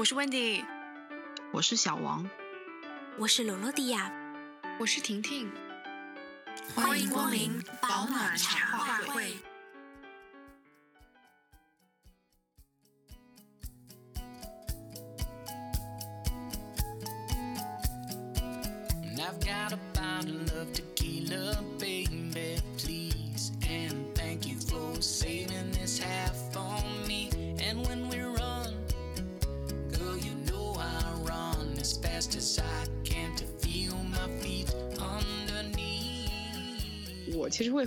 [0.00, 0.64] 我是 Wendy，
[1.52, 2.26] 我是小王，
[3.18, 4.10] 我是罗罗迪亚，
[4.78, 5.52] 我是婷婷，
[6.74, 9.36] 欢迎光临保暖茶话会。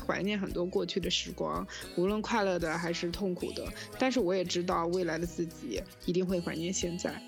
[0.06, 3.66] 怀念很多过去的时光，无论快乐的还是痛苦的。
[3.98, 7.22] 但是我也知道，未来的自己一定会怀念现在。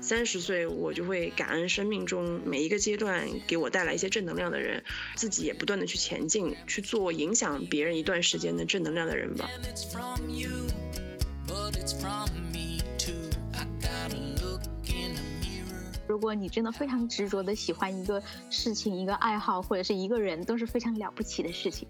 [0.00, 4.82] 三十岁，我就会感恩生命中每一个阶段给我带来一些正能量的人，
[5.14, 9.48] 自己也不断的去前进，去做影响别人一段时间的正能量的人吧。
[16.10, 21.86] 如果你真的非常执着的喜欢一个事情、一个爱好或者是一个人，都是非常了不起的事情。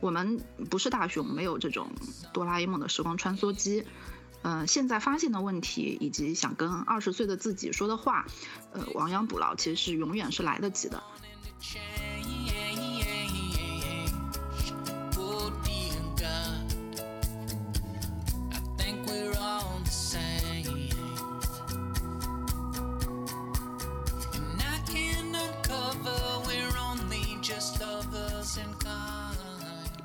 [0.00, 1.88] 我们不是大熊，没有这种
[2.32, 3.84] 哆啦 A 梦的时光穿梭机。
[4.42, 8.26] 嗯，现在发现的问题以及想跟二十岁的自己说的话，
[8.72, 11.00] 呃，亡羊补牢，其实是永远是来得及的。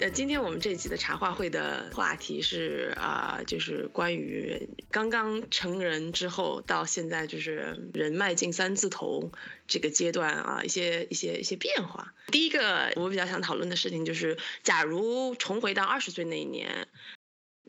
[0.04, 9.32] 呃，今天我们这集的茶话会的话题是啊，就是关于刚刚成人之后到现在就是人迈进三字头
[9.66, 12.14] 这个阶段啊，一些一些一些变化。
[12.28, 16.90] 第一个我比较想讨论的事情就是，假如重回到二十岁那一年，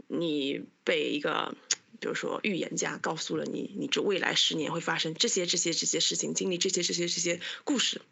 [0.08, 1.54] 你被一个
[2.00, 8.02] 比如说预言家告诉了你，你这未来十年会发生这些这些这些事情，经历这些这些这些故事，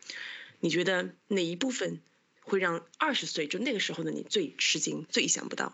[0.61, 2.01] 你觉得哪一部分？
[2.45, 5.73] 会让二十岁就那个时候的你最吃惊、最意想不到。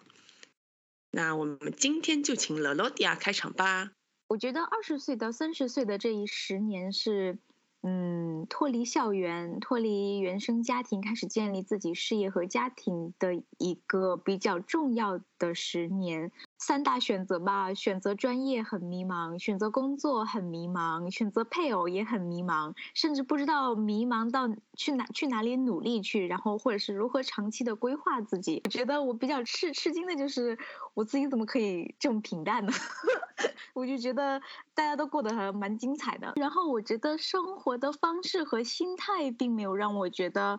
[1.10, 3.90] 那我们今天就请罗罗迪亚开场吧。
[4.28, 7.38] 我觉得二十岁到三十岁的这一十年是，
[7.82, 16.30] 嗯，脱离校园、脱离原生家庭，开始建立自己事业和家庭的一个比较重要的十年。
[16.58, 28.60] 三大选择吧，选择专业很迷茫，选择工作很迷茫，选择配偶也很迷茫，甚至不知道迷茫到去哪去哪里努力去，然后或者是如何长期的规划自己。
[28.64, 30.58] 我觉得我比较吃吃惊的就是
[30.94, 32.72] 我自己怎么可以这么平淡呢？
[33.72, 34.40] 我就觉得
[34.74, 40.58] 大家都过得还蛮精彩的，然后我觉得生活的方式和心态并没有让我觉得。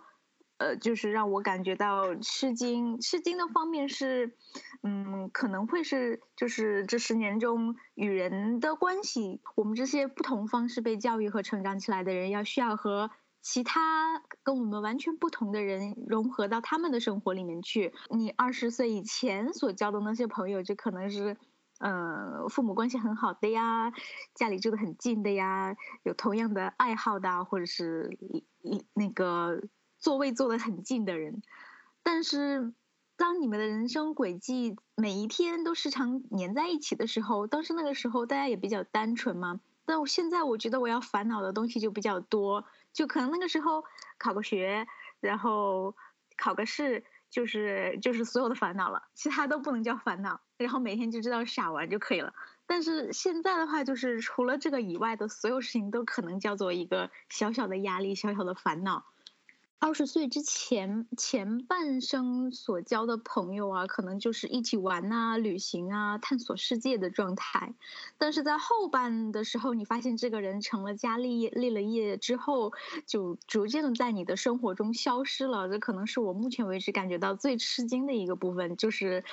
[0.59, 2.99] 呃，就是让我感觉到吃惊。
[2.99, 4.35] 吃惊的方面是，
[4.83, 13.09] 嗯，可能会是，就是这十年中与人的关系，我们这些不同方式被教育和成长起来的人，要需要和
[13.41, 17.93] 其他跟我们完全不同的人融合到他们的生活里面去。
[18.09, 21.37] 你二十岁以前所交的那些朋友，就可能是，
[21.79, 23.93] 呃，父母关系很好的呀，
[24.35, 28.17] 家里住的很近的呀，有同样的爱好的，或者是
[28.61, 29.61] 一那个。
[29.99, 31.41] 座位坐得很近的人，
[32.03, 32.73] 但是
[33.17, 39.59] 当你们的人生轨迹每一天都时常粘在一起的时候，当时那个时候大家也比较单纯嘛。
[39.85, 43.83] 但我现在我觉得我要烦恼的东西就比较多，就可能那个时候
[44.17, 44.87] 考个学，
[45.19, 45.95] 然后
[46.37, 50.39] 考个试，就是就是所有的烦恼了，其他都不能叫烦恼。
[50.57, 52.33] 然后每天就知道傻玩就可以了。
[52.67, 59.05] 但是现在的话，就是除了这个以外的所有事情都可能叫做一个小小的压力，小小的烦恼。
[59.81, 67.73] 二十岁之前前半生所交的朋友啊，可能就是一起玩啊、旅行啊、探索世界的状态。
[68.17, 72.73] 但是在后半的时候，你发现这个人成了家立业、立了业之后，
[73.07, 75.69] 就逐渐的在你的生活中消失了。
[75.69, 79.23] 这可能是我目前为止感觉到最吃惊的一个部分，就是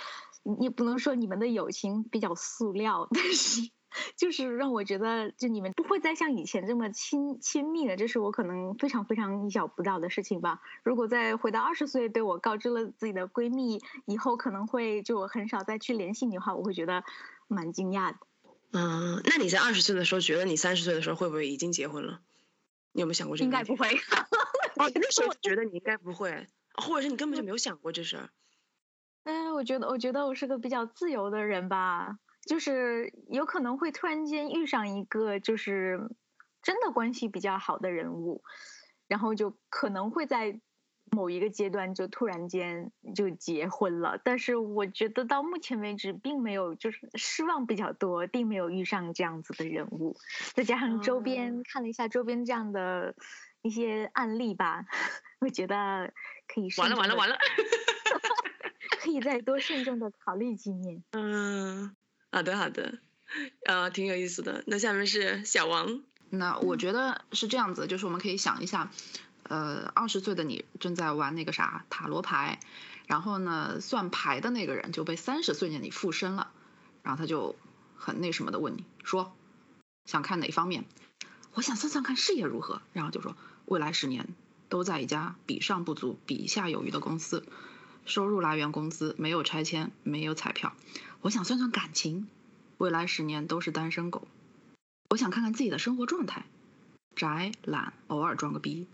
[0.44, 3.68] 你不能说你们的友情比较塑料，但是。
[4.16, 10.60] 就是让我觉得，就你们不会再像以前这么亲亲密了，这是我可能非常非常意想不到的事情吧。
[10.82, 17.04] 如果再回到二十岁，对我告知了自己的闺蜜以后可能会就很少再去联系你的话，我会觉得
[17.48, 18.18] 蛮惊讶的。
[18.72, 22.20] 嗯，那你在二十岁的时候，觉得你三十岁的时候会不会已经结婚了？
[22.92, 23.44] 你有没有想过这个？
[23.44, 23.88] 应该不会。
[24.76, 28.30] 哦， 那时候觉得你应该不会，或者是你根本就没有想过这事儿。
[29.24, 32.18] 嗯，我觉得，我觉得我是个比较自由的人吧。
[32.46, 36.08] 就是有可能会突然间遇上一个就是
[36.62, 38.42] 真的关系比较好的人物，
[39.08, 40.60] 然后就可能会在
[41.10, 44.20] 某一个阶段就突然间就结婚了。
[44.24, 50.16] 但是我觉得到目前为止并没有，就是失望比较多，并没有遇上这样子的人物。
[50.54, 53.14] 再加上周边看了一下周边这样的
[53.62, 54.84] 一些案例吧，
[55.40, 56.12] 我觉得
[56.48, 57.36] 可以完了完了完了，
[58.98, 61.04] 可以再多慎重的考虑几年。
[61.12, 61.94] 嗯。
[62.32, 62.98] 好的，好的，
[63.64, 64.62] 呃，挺有意思的。
[64.66, 66.02] 那下面是小王。
[66.28, 68.90] 那我觉得是这样子，就是我们可以想一下，
[69.44, 72.58] 呃，二十岁的你正在玩那个啥塔罗牌，
[73.06, 76.50] 然后呢，算牌的那个人就被三十岁的你附身了，
[77.02, 77.56] 然后他就
[77.96, 79.34] 很那什么的问你说，
[80.04, 80.84] 想看哪方面？
[81.54, 84.28] 我想算算看事业如何，然后就说未来十年
[84.68, 87.46] 都在一家比上不足、比下有余的公司，
[88.04, 90.74] 收入来源工资，没有拆迁，没有彩票。
[91.20, 92.28] 我想算算感情，
[92.78, 94.26] 未来十年都是单身狗。
[95.10, 96.46] 我想看看自己的生活状态，
[97.14, 98.86] 宅懒，偶尔装个逼。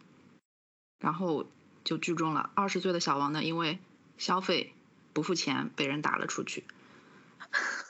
[0.99, 1.47] 然后
[1.85, 3.79] 就剧中了二十岁的小王呢，因为
[4.19, 4.73] 消费
[5.13, 6.65] 不付钱被人打了出去。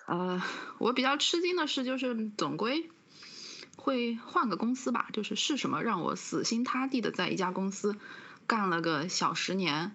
[0.06, 0.42] 呃，
[0.78, 2.90] 我比较吃惊的是，就是总归
[3.76, 7.96] 会换个公司吧，就是是什么让我死心塌地的在一家公司
[8.46, 9.94] 干了个小十年？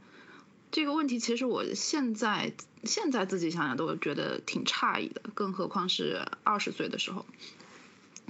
[0.69, 2.54] 这个问题其实我现在
[2.84, 7.25] 现在自己想想都觉得挺诧异的，更何况是二十岁的时候，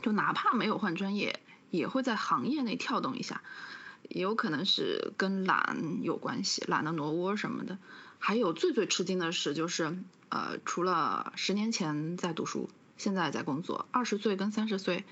[0.01, 1.39] 就哪怕没有换专业，
[1.72, 3.42] 也会在行业内跳动一下，
[4.07, 7.78] 也有可能是跟懒有关系，懒得挪窝什么的。
[8.19, 9.98] 还有最最吃惊的是，就是
[10.30, 15.04] 呃，除了十年前在读书，现在在工作，二十岁跟三十岁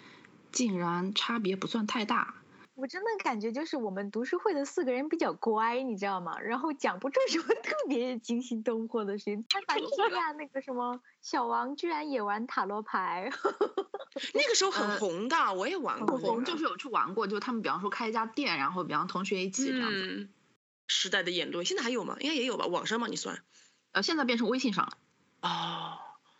[0.51, 2.35] 竟然差别不算太大。
[2.75, 6.37] 我真的感觉就是我们读书会的四个人比较乖，你知道吗？
[6.41, 9.45] 然后讲不出什么 特别惊心动魄的事情。
[9.49, 13.31] 他反惊讶，那个什么小王居然也玩塔罗牌，
[14.35, 16.17] 那个时候很红的，我也玩过。
[16.17, 20.27] 红就是有去玩过，就他们比方说开一家店，然后比方同学一起这样子。
[20.87, 22.17] 时代的眼泪，现在还有吗？
[22.19, 23.07] 应该也有吧，网上吗？
[23.07, 23.41] 你算？
[23.93, 24.97] 呃，现在变成微信上了。
[25.41, 25.97] 哦。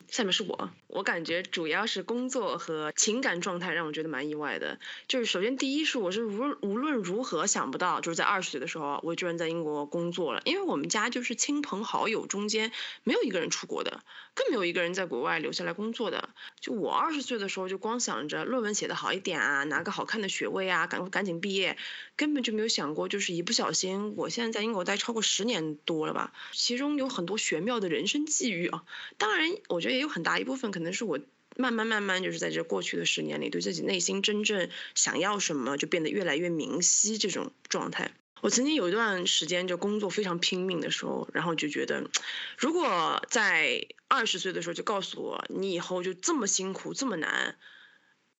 [0.10, 4.80] 下面是我，我感觉主要是工作和情感状态让我觉得蛮意外的。
[5.07, 10.42] 就是首先第一是我是无无论如何想不到，就是在二十岁的时候，我居然在英国工作了。
[10.46, 12.72] 因为我们家就是亲朋好友中间
[13.04, 14.04] 没有一个人出国的，
[14.36, 16.30] 更没有一个人在国外留下来工作的。
[16.60, 21.78] 就我二十岁的时候就光想着论文写得好一点啊，拿个好看的学位啊，赶赶紧毕业，
[22.16, 28.84] 根本就没有想过就是一不小心，我现在在英国待超过十年多了吧，其中有很多玄妙的人生际遇啊。
[29.18, 29.94] 当然，我觉得。
[29.95, 31.19] 也有很大一部分可能是我
[31.57, 38.12] 慢慢慢慢就是在这过去的十年里，对自己内心真正想要什么就变得越来越明晰这种状态。
[38.42, 42.09] 我曾经有一段时间就工作非常拼命的时候，然后就觉得，
[42.57, 47.56] 如果在二十岁的时候就告诉我你以后就这么辛苦这么难，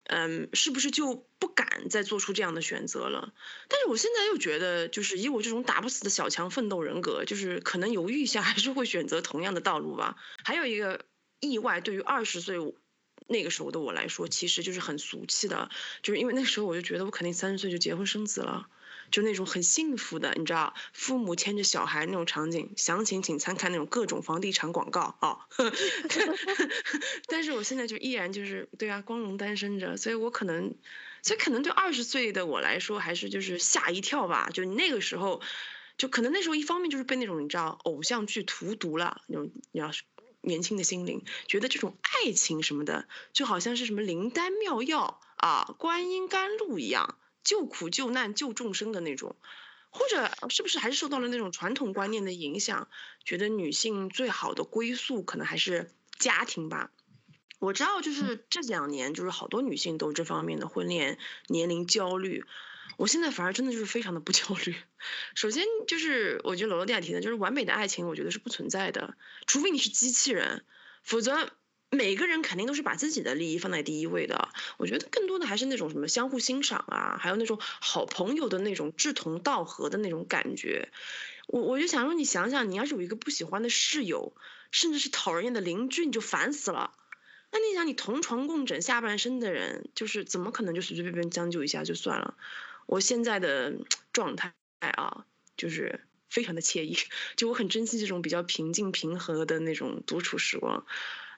[0.04, 3.34] 嗯，是不是就不敢再做出这样的选择了？
[3.70, 10.18] 但是我现在又觉得，就是以我这种打不死的小强奋斗人格，就是可能犹豫一下还是会选择同样的道路吧。
[10.44, 11.06] 还有一个。
[11.40, 12.58] 意外对于二十岁
[13.28, 15.70] 那个时候的我来说，其实就是很俗气的，
[16.04, 18.68] 就是因为那时候我就觉得我肯定三十岁就结婚生子了，
[19.10, 25.48] 就那种很幸福的，你知道，父母牵着小孩那种场景，详情请参看那种各种房地产广告啊。
[27.28, 30.76] 但是我现在就依然就是对啊，光荣单身着，所以我可能，
[31.24, 35.42] 所以可能对二十岁的我来说，还是就是吓一跳吧，就那个时候，
[35.98, 40.04] 就可能那时候一方面就是被那种你知道偶像剧荼毒了，那种你要是。
[40.46, 49.36] 年轻的心灵觉得这种爱情什么的，就好像是什么灵丹妙药啊、观音甘露一样，救苦救难救众生的那种，
[49.90, 52.88] 或者是不是还是受到了那种传统观念的影响，
[53.24, 56.92] 觉得女性最好的归宿可能还是家庭吧。
[57.60, 62.46] 我知道，就是这两年，就是好多女性都这方面的婚恋年龄焦虑。
[62.98, 64.76] 我现在反而真的就是非常的不焦虑。
[65.36, 69.16] 首先就是我觉得罗罗蒂亚提的，就是完美的爱情，我觉得是不存在的，
[69.48, 70.64] 除非你是机器人，
[71.04, 71.52] 否则
[71.90, 74.50] 每个人肯定都是把自己的利益放在第一位的。
[74.78, 80.90] 我觉得更多的还是那种什么相互欣赏啊，还有那种好朋友的那种志同道合的那种感觉。
[81.48, 84.36] 我我就想说，你想想，你要是有一个不喜欢的室友，
[84.72, 86.92] 甚至是讨人厌的邻居，你就烦死了。
[87.52, 92.36] 那你想，你同床共枕下半生的人，就是怎么可能就随随便便将就一下就算了？
[92.86, 93.74] 我现在的
[94.14, 95.26] 状态啊，
[95.58, 96.98] 就是非常的惬意，
[97.36, 100.86] 就我很珍惜这种比较平静平和的那种独处时光，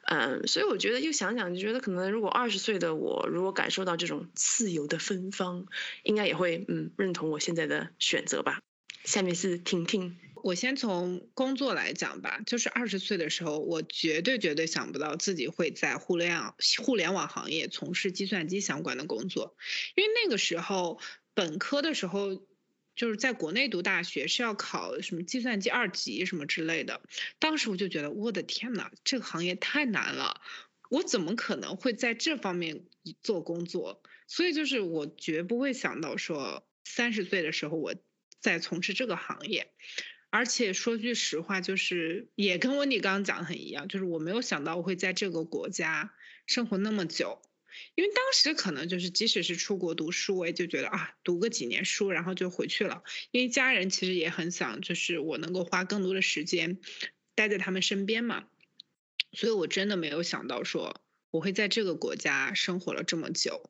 [0.04, 5.66] 嗯，所以我觉得又想想就觉得可能如果二十岁的我如果感受到这种自由的芬芳，
[6.04, 8.60] 应该也会嗯认同我现在的选择吧。
[9.04, 10.18] 下面是婷婷。
[10.44, 19.58] 我先从工作来讲吧，就是二十岁的时候，我绝对绝对想不到自己会在互联网互联网行业从事计算机相关的工作，
[19.96, 21.00] 因为那个时候
[21.38, 22.48] 本科的时候
[22.96, 27.00] 就是在国内读大学是要考什么计算机二级什么之类的，
[27.38, 30.41] 当时我就觉得我的天呐，这个行业太难了，
[30.89, 32.86] 我怎么可能会在这方面
[33.22, 34.01] 做工作？
[34.25, 37.94] 所以就是我绝不会想到说三十岁的时候我
[38.39, 39.72] 在从事这个行业。
[40.32, 46.15] 而且说句实话，就是也跟温迪刚刚讲的很一样，就是我没有想到我会在这个国家
[46.48, 47.44] 生活那么久，
[47.96, 56.79] 因为当时可能就是即使是出国读书，我也就觉得啊，读个几年书然后就回去了，因为家人其实也很想就是我能够花更多的时间
[57.36, 58.46] 待在他们身边嘛，
[59.31, 63.69] 所以我真的没有想到说我会在这个国家生活了这么久。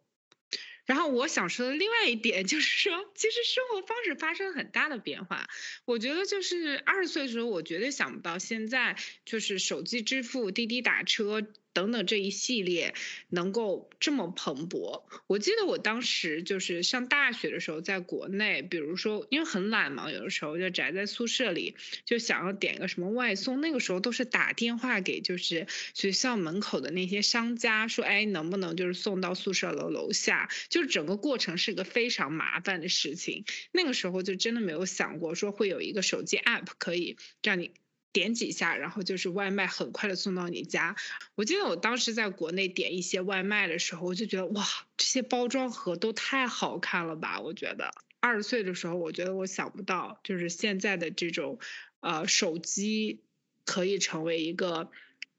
[0.85, 5.49] 然后我想说的另外一点就是说，其实生活方式发生很大的变化。
[5.83, 8.95] 我觉得就是二十岁的时候，我绝对想不到现在
[9.25, 11.45] 就是手机支付、滴滴打车。
[11.77, 12.96] 等等这一系列
[13.29, 33.46] 能够这么蓬勃，我记得我当时就是上大学的时候，在国内，比如说因为很懒嘛，有的时候就宅在宿舍里，就想要点个什么外送，那个时候都是打电话给就是学校门口的那些商家，说哎能不能就是送到宿舍楼楼下，就是整个过程是个非常麻烦的事情。
[33.72, 37.69] 那个时候就真的没有想过说会有一个手机 app 可以让你。
[38.17, 40.95] 点几下，然后就是外卖很快的送到你家。
[41.36, 44.65] 我记得我当时在国内点一些外卖的时候，我就觉得哇，
[44.97, 47.39] 这些包装盒都太好看了吧！
[47.39, 51.59] 我觉得二十岁的时候，我觉得我想不到，就是现在的这种
[52.00, 53.21] 呃手机
[53.65, 54.89] 可以成为一个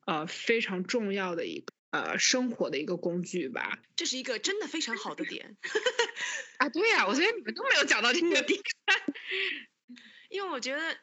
[0.06, 3.80] 呃非常重要的一个呃生活的一个工具吧。
[3.96, 5.56] 这是一个真的非常好的点
[6.58, 6.68] 啊！
[6.68, 8.60] 对呀，我觉得你们都没有讲到这个点，
[10.30, 10.96] 因为我觉得。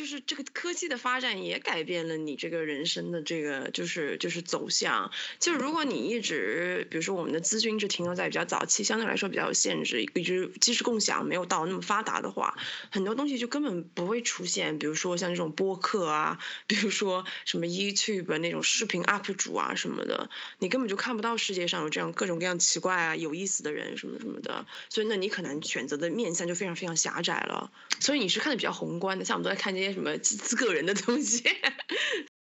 [0.00, 5.10] 就是这个科技的发展也改变了你这个人生的这个就是就是走向。
[5.38, 12.56] 就如果你一直，比如说我们的资讯一直停留在比较早期，相对来说比较有限制，一直知识共享没有到那么发达的话，
[12.90, 14.78] 很多东西就根本不会出现。
[14.78, 20.30] 比如说像这种播客啊，比如说什么 YouTube 那种视频 UP 主啊什么的，
[20.60, 24.64] 你根本就看不到世界上有这样各种各样奇怪啊有意思的人什么什么的。
[24.88, 27.70] 所以那你可能选择的面向就非常非常狭窄了。
[28.00, 29.89] 所以你是看的比较宏观的，像我们都在看这些。
[29.92, 31.44] 什么自个人的东西，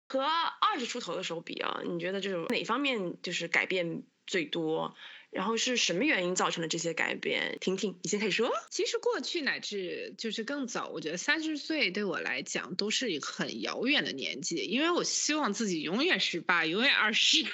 [0.08, 1.82] 和二十出头的时候比啊？
[1.86, 4.96] 你觉得这种哪方面就是改变最多？
[5.32, 7.58] 然后是什么原因造成了这些改变？
[7.60, 8.52] 婷婷，你先开始说。
[8.70, 17.50] 其实过去乃至就是更早，我觉得三十岁对我来讲都是一个很遥远的年纪，因为我希望自己永远十八，永远二十， 就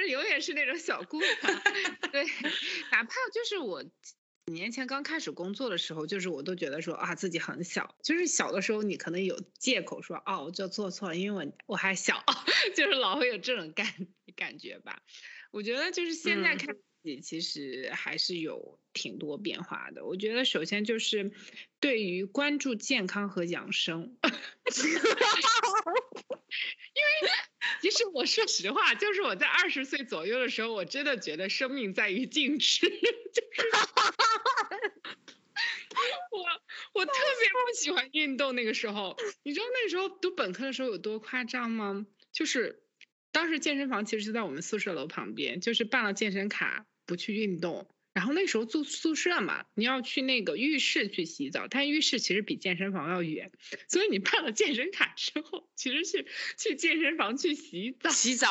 [0.00, 1.62] 是永远是那种小姑娘。
[2.10, 2.24] 对，
[2.90, 3.84] 哪怕就是我。
[4.48, 12.24] 几年前刚开始工作的时候，就是我都觉得说啊自己很小，就是小的时候你可能有借口说哦我就做错了，因为我我还小，
[12.74, 15.02] 就是老会有这种感感觉吧。
[15.50, 20.06] 我觉得就是现在看自己其实还是有挺多变化的。
[20.06, 21.30] 我觉得首先就是
[21.78, 24.16] 对于关注健康和养生。
[26.98, 27.30] 因为
[27.80, 33.68] 其实我说实话，就是我在二十岁左右的时候，我真的觉得生命在于静止， 就是
[36.38, 38.54] 我我特别不喜欢运动。
[38.54, 42.06] 那个时候，你知道那时候读本科的时候有多夸张吗？
[42.32, 42.82] 就是
[43.32, 47.88] 当时健身房其实就在我们宿舍楼旁边，就是办了健身卡不去运动。
[48.18, 53.52] 然后那时候住宿舍嘛，你要去那个浴室去洗澡，但浴室其实比健身房要远，
[53.86, 56.26] 所以你办了健身卡之后，其实是
[56.58, 58.10] 去健身房去洗澡。
[58.10, 58.48] 洗澡。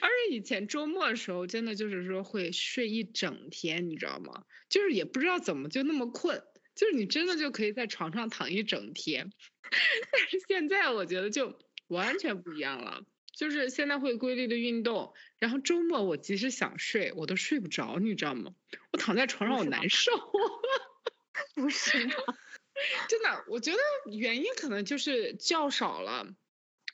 [0.00, 4.42] 而且以前周末的时候，真的就是说会睡一整天，你知道吗？
[4.68, 6.42] 就是也不知道怎么就那么困，
[6.74, 9.30] 就是你真的就可以在床上躺一整天。
[10.10, 11.56] 但是现在我觉得就
[11.86, 13.04] 完全不一样了。
[13.36, 18.52] 就是现在会规律的运动，然后周末我即使想睡，我都睡不着，你知道吗？
[18.92, 20.12] 我躺在床上我难受。
[21.54, 22.14] 不是吗？
[23.08, 23.78] 真的，我觉得
[24.10, 26.26] 原因可能就是觉少了，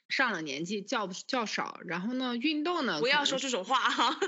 [0.08, 3.00] 上了年纪觉觉少，然后呢运动呢？
[3.00, 4.18] 不要说这种话哈。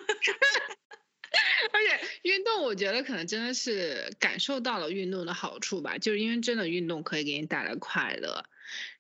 [1.73, 8.45] 而且运动，我觉得可能真的是感受到了运动的好处吧，就是因为真的运动可以给你带来快乐。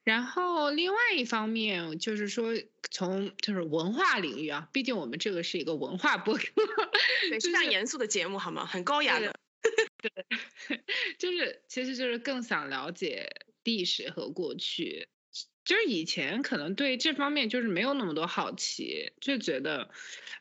[0.05, 2.53] 然后另外一方面就是说，
[2.91, 6.45] 从就是文化领域啊，毕竟我们这个是一个文化播客，
[7.31, 8.67] 对， 是非常严肃的节目，好吗？
[8.67, 9.33] 很高雅的。
[9.99, 10.11] 对，
[11.19, 13.31] 就是其实就是更想了解
[13.63, 15.09] 历史和过去。
[15.65, 19.91] 就是以前可能对这方面就是没有那么多好奇，就觉得，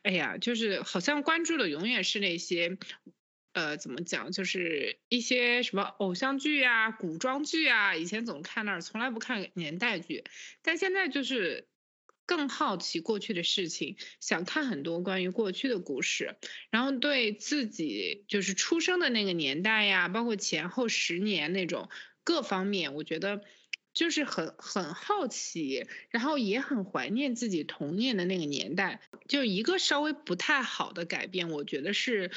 [0.02, 2.76] 哎呀，就是好像关注的永远是那些
[3.52, 10.24] 呃，怎么讲，就是一些什么偶像剧啊、古装剧啊，以前总看那儿，从来不看年代剧，
[10.62, 11.68] 但现在就是
[12.24, 16.36] 更好奇过去的事情，想看很多关于过去的故事，
[16.70, 21.90] 然后对自己就是出生的那个年代呀，包括前后十年那种
[22.24, 23.42] 各方面，我觉得
[23.92, 32.30] 就是很很好奇，然后也很怀念自己童年的那个年代，就一个稍微不太好的改变，我觉得是。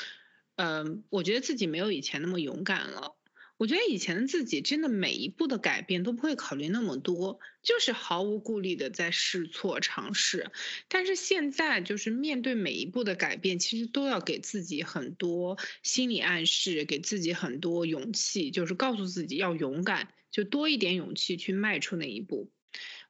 [0.55, 3.15] 嗯，我觉得自己没有以前那么勇敢了。
[3.57, 10.51] 我觉得以前的自己真的每一步的改变都不会考虑那么多，就是毫无顾虑的在试错尝试。
[10.89, 22.51] 但是现在就是面对每一步的改变，其实都要给自己很多心理暗示，给自己很多勇气，就是告诉自己要勇敢，就多一点勇气去迈出那一步。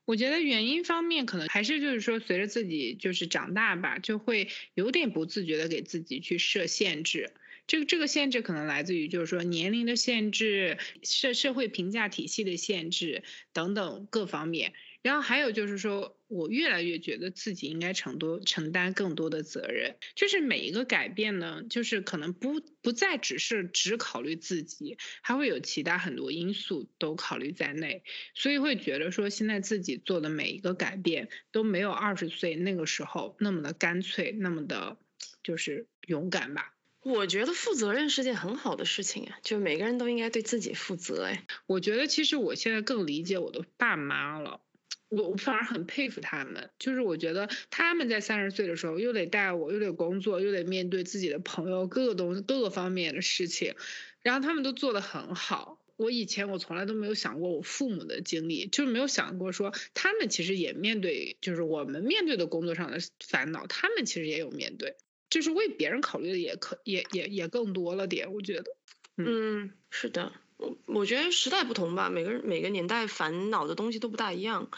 [0.06, 7.32] 我觉得原因方面可能还是就是说，随着自己就是长大吧，就会有点不自觉的给自己去设限制。
[7.68, 14.74] 这个这个限制可能来自于就是说年龄的限制、社社会评价体系的限制等等各方面。
[15.02, 19.96] 然后还有就是说，我越来越觉得自己应该承多承担更多的责任。
[20.16, 28.04] 就是每一个改变呢，就是可能不不再只是只考虑自己，还会有其他很多因素都考虑在内。
[28.34, 34.98] 所以会觉得说，现在自己做的每一个改变都没有二十岁那个时候那么的干脆，那么的，
[35.44, 36.74] 就是勇敢吧。
[37.04, 41.26] 我觉得负责任是件很好的事情啊，就每个人都应该对自己负责。
[41.26, 44.62] 哎，我觉得其实我现在更理解我的爸妈了。
[45.10, 53.76] 我我反而很佩服他们，就是我觉得他们在三十岁的时候又得带我，又得工作，又得面对自己的朋友，各个东西各个方面的事情，
[54.22, 55.80] 然后他们都做得很好。
[55.98, 64.98] 我以前我从来都没有想过我父母的经历，就是没有想过说他们其实也面对，就是我们面对的工作上的烦恼，他们其实也有面对，
[65.30, 68.76] 就是为别人考虑的也可也也也更多了点，我觉得。
[69.18, 70.34] 嗯，是的。
[70.58, 74.70] 我我觉得时代不同吧，每个人每个年代烦恼的东西都不大一样，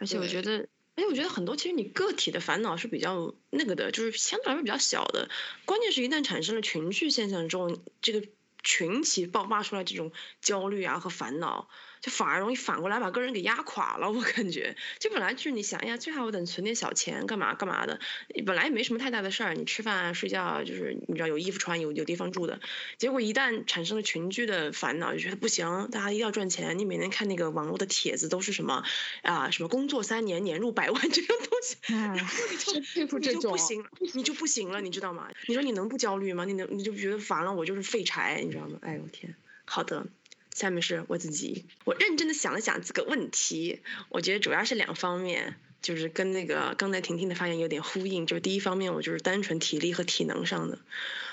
[0.00, 5.28] 而且我觉得，而且我觉得很多其实你个体的烦恼是比较那个的，就是相对来说比较小的，
[5.66, 8.26] 关键是一旦产生了群聚现象之后，这个
[8.62, 10.10] 群体爆发出来这种
[10.40, 11.68] 焦虑啊和烦恼。
[12.00, 18.00] 就反而容易反过来把个人给压垮了，我感觉，就本来就是你想哎呀，最好我等存点小钱干嘛干嘛的，
[18.46, 22.60] 本来也没什么太大的事儿，你吃饭啊睡觉啊，就是你知道有衣服穿有有地方住的，
[22.98, 28.82] 结果一旦产生了群居的烦恼，就觉得不行，大家一定要赚钱，你每天看那个网络的帖子都是什么
[29.22, 33.84] 啊什么工作三年年入百万 这种东西，然后你就你就不行，
[34.14, 35.28] 你就不行了，你知道吗？
[35.46, 36.44] 你说你能不焦虑吗？
[36.44, 38.78] 你能你就觉得烦了，我就是废柴，你知道吗？
[38.80, 39.34] 哎呦天，
[39.64, 40.06] 好的。
[40.54, 48.26] 下面是我自己，我认真的想了想这个问题，我觉得主要是两方面，就是跟那个刚才婷婷的发言有点呼应。
[48.26, 50.78] 就是第一方面，我就是单纯体力和体能上的，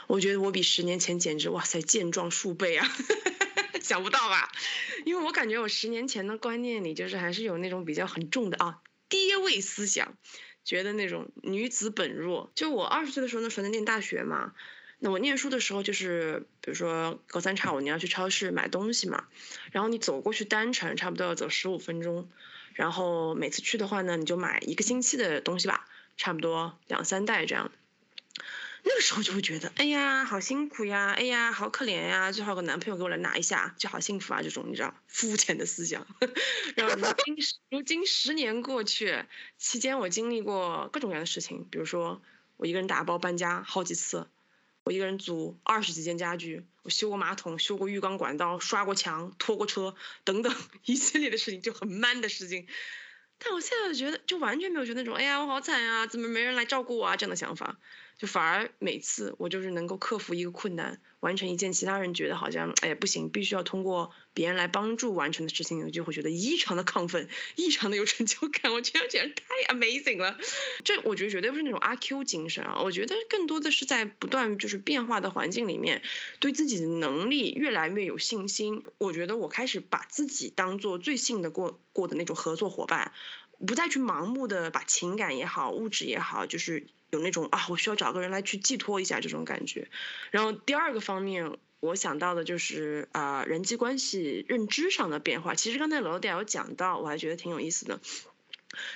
[0.07, 2.87] 我觉得我比十年前简直哇塞健壮数倍啊，
[3.81, 4.51] 想不到吧？
[5.03, 10.15] 因为我感觉我十年前的观念里就是还是有那种比较很重的啊爹味思想，
[10.63, 12.51] 觉得那种女子本弱。
[12.55, 14.53] 就我二十岁的时候，那时候在念大学嘛。
[14.99, 19.25] 那我念书的时候，就是比如说隔三差五你要去超市买东西嘛，
[19.71, 22.27] 然后你走过去单程差不多要走十五分钟，
[22.73, 27.71] 然后每次去的话呢，你就买一个星期的东西吧，差不多两三袋这样。
[28.83, 36.07] 那个时候就会觉得，哎呀，好辛苦呀，哎呀，好可怜呀，最好有个男朋友给我来拿一下，就好幸福啊，这种你知道，肤浅的思想。
[36.75, 37.35] 然后如今
[37.69, 39.25] 如今十年过去，
[39.57, 42.21] 期间我经历过各种各样的事情，比如说
[42.55, 44.25] 我一个人打包搬家好几次。
[44.87, 52.67] 我一个人租二十几件家具，我修过马桶，修过浴缸管道，刷过墙，拖过车，等等一系列的事情，就很 man 的事情。
[53.37, 57.77] 但我现在觉得，就完全没有觉得那种，哎呀，我好惨啊，怎么没人来照顾我啊这样的想法。
[58.17, 68.73] 就反而每次我就是能够克服一个困难，完成一件其他人觉得好像哎不行，必须要通过别人来帮助完成的事情，我就会觉得异常的亢奋，异常的有成就感。
[68.73, 70.37] 我觉得简直太 amazing 了。
[70.83, 76.01] 这我觉得绝对不是那种阿 Q 精神啊，我觉得更多的是在不断就是变化的环境里面，
[76.39, 78.83] 对自己的能力越来越有信心。
[78.97, 83.11] 我觉得我开始把自己当做最信得过过的那种合作伙伴，
[83.65, 86.87] 不再去盲目的把情感也好，物质也好，就是。
[87.09, 89.87] 有那种啊，我需要找个人来去寄托一下这种感觉。
[90.29, 95.55] 然后第二个方面，我想到的就是啊，人际关系认知上的变化。
[95.55, 98.01] 其实刚才罗迪亚有讲到，我还觉得挺有意思的。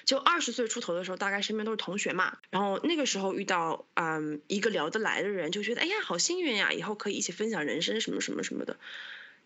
[0.03, 8.75] 就二十岁出头的时候，大概身边都是同学嘛，然后那个时候遇到嗯一个聊得来的人，就觉得哎呀好幸运呀，以后可以一起分享人生什么什么什么的。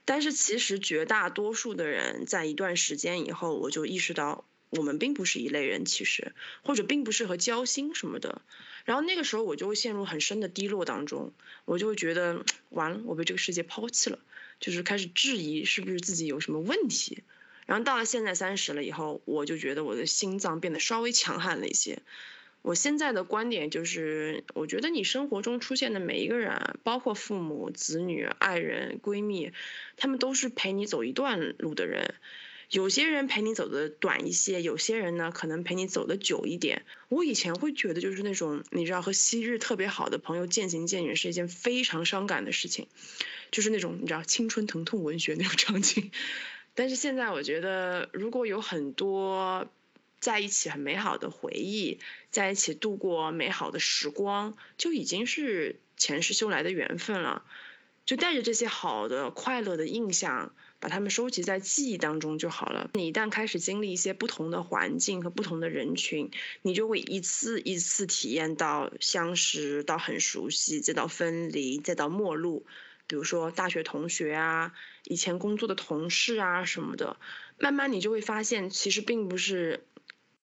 [0.05, 4.43] 但是其实绝大多数的人在一段时间以后，我就意识到。
[4.69, 8.41] 我们并不是一类人，其实或者并不适合交心什么的。
[8.83, 11.33] 然后那个时候我就会陷入很深的低落当中，
[11.65, 14.19] 我就会觉得完了，我被这个世界抛弃了，
[14.59, 17.23] 就是开始质疑是不是自己有什么问题。
[17.65, 21.99] 然后到了现在三十了以后，我就觉得我的心脏变得稍微强悍了一些。
[22.61, 29.51] 我现在的观点就是，我觉得你生活中出现的每一个人，包括父母、子女、爱人、闺蜜，
[29.97, 32.15] 他们都是陪你走一段路的人。
[32.69, 36.85] 有些人陪你走的短一些，有些人呢可能陪你走的久一点。
[37.09, 42.87] 我以前会觉得，就是那种你知道和昔日特别好的朋友渐行渐远是一件非常伤感的事情，
[43.51, 46.11] 就是那种你知道青春疼痛文学那种场景。
[46.73, 49.67] 但是现在我觉得，如果有很多。
[50.17, 51.99] 在一起很美好的回忆，
[52.31, 57.43] 在一起度过美好的时光，就已经是前世修来的缘分了。
[58.07, 62.91] 就带着这些好的、快乐的印象，把它们收集在记忆当中就好了。
[62.93, 66.29] 你一旦开始经历一些不同的环境和不同的人群，
[66.61, 72.67] 你就会一次一次体验到相识，到很熟悉，再到分离，再到陌路。
[73.07, 74.73] 比如说大学同学啊，
[75.05, 77.17] 以前工作的同事啊什么的，
[77.57, 79.83] 慢慢你就会发现，其实并不是。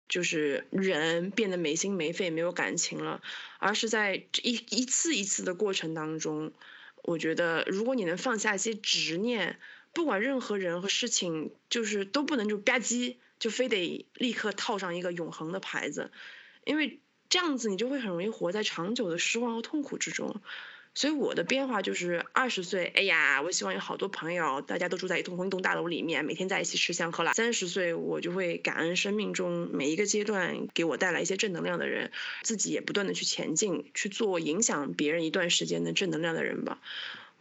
[0.09, 3.21] 就是人变得没心没肺、没有感情了，
[3.59, 6.51] 而是在一一次一次的过程当中，
[7.03, 9.57] 我觉得如果你能放下一些执念，
[9.93, 16.11] 不管任何人和事情，就是都不能就吧唧就非得立刻套上一个永恒的牌子，
[16.63, 16.99] 因为
[17.29, 20.41] 这样子你就会很容易活在长久的失望和痛苦之中。
[20.93, 27.31] 所以我的变化就是二十岁，哎呀，我希望有好多朋友，大家都住在一栋一栋大楼里面，每天在一起吃香喝辣。
[27.31, 32.11] 三十岁，我就会感恩生命中每一个阶段给我带来一些正能量的人，
[32.43, 36.81] 自己也不断的去前进，去做影响别人一段时间的正能量的人吧。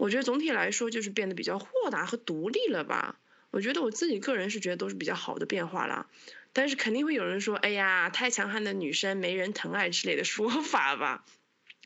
[0.01, 3.21] 我觉得总体来说就是变得比较豁达和独立了吧。
[3.51, 6.07] 我觉得我自己个人是觉得都是比较好的变化了，
[6.55, 11.27] 但是肯定会有人说，哎呀，太强悍的女生没人疼爱之类的说法吧。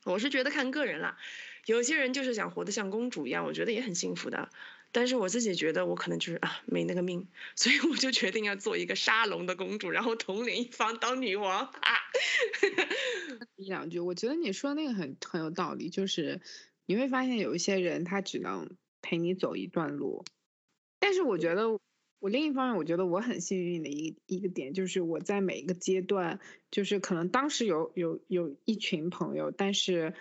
[0.04, 1.18] 我是觉得看个人了。
[1.66, 4.48] 有些人就是想活得像公主一样，我觉得也很幸福的。
[4.92, 11.98] 但是我自己觉得我可能就是啊没那个命，所以我就决定要做一个沙龙的公主，然后统领一方当女王啊。
[13.56, 16.40] 一两句，我觉得你说的那个很很有道理，就是
[16.86, 20.24] 你会发现有一些人他只能陪你走一段路，
[20.98, 21.70] 但是我觉得
[22.18, 30.14] 我另一方面，我觉得我很幸运的一一个点就是我在每一个阶段，就是可能当时有有有一群朋友，但是。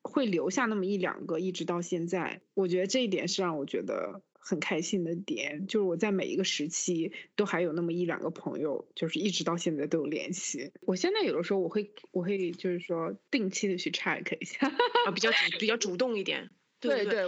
[0.00, 10.72] 会留下那么一两个，一直到现在，我觉得这一点是让我觉得很开心的点，就是我在每一个时期都还有那么一两个朋友，就是一直到现在都有联系。
[10.80, 14.66] 我现在有的时候我会我会就是说定期的去 check 一下，
[15.06, 16.48] 啊， 比较比较主动一点。
[16.80, 17.24] 对对，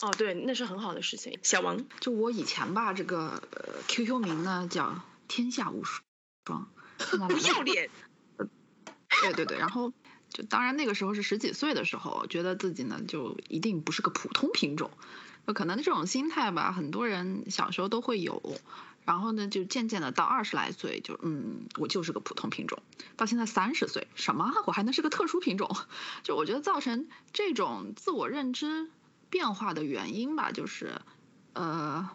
[0.00, 1.38] 哦对，那是很好的事情。
[1.42, 3.42] 小王，就我以前吧，这个
[3.88, 6.02] QQ 名呢叫天下无双，
[7.06, 7.90] 不要脸。
[9.20, 9.92] 对对对，然后。
[10.30, 18.40] 就当然那个时候是十几岁的时候，觉得自己呢就一定不是个普通品种，就可能这种心态吧，很多人小时候都会有。
[19.04, 22.82] 然后呢，就渐渐的到二十来岁，就嗯，我就是个普通品种。
[23.16, 25.76] 到现在三十岁，什么我还能是个特殊品种？
[26.24, 28.88] 就我觉得造成这种自我认知
[29.28, 31.02] 变化的原因吧，就是
[31.52, 32.08] 呃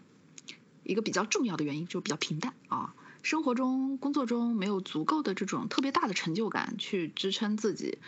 [0.83, 2.95] 一个比较重要的原因，就比较平淡啊。
[3.21, 7.99] 生活中、工作中没有足够的这种特别大的成就感去支撑自己，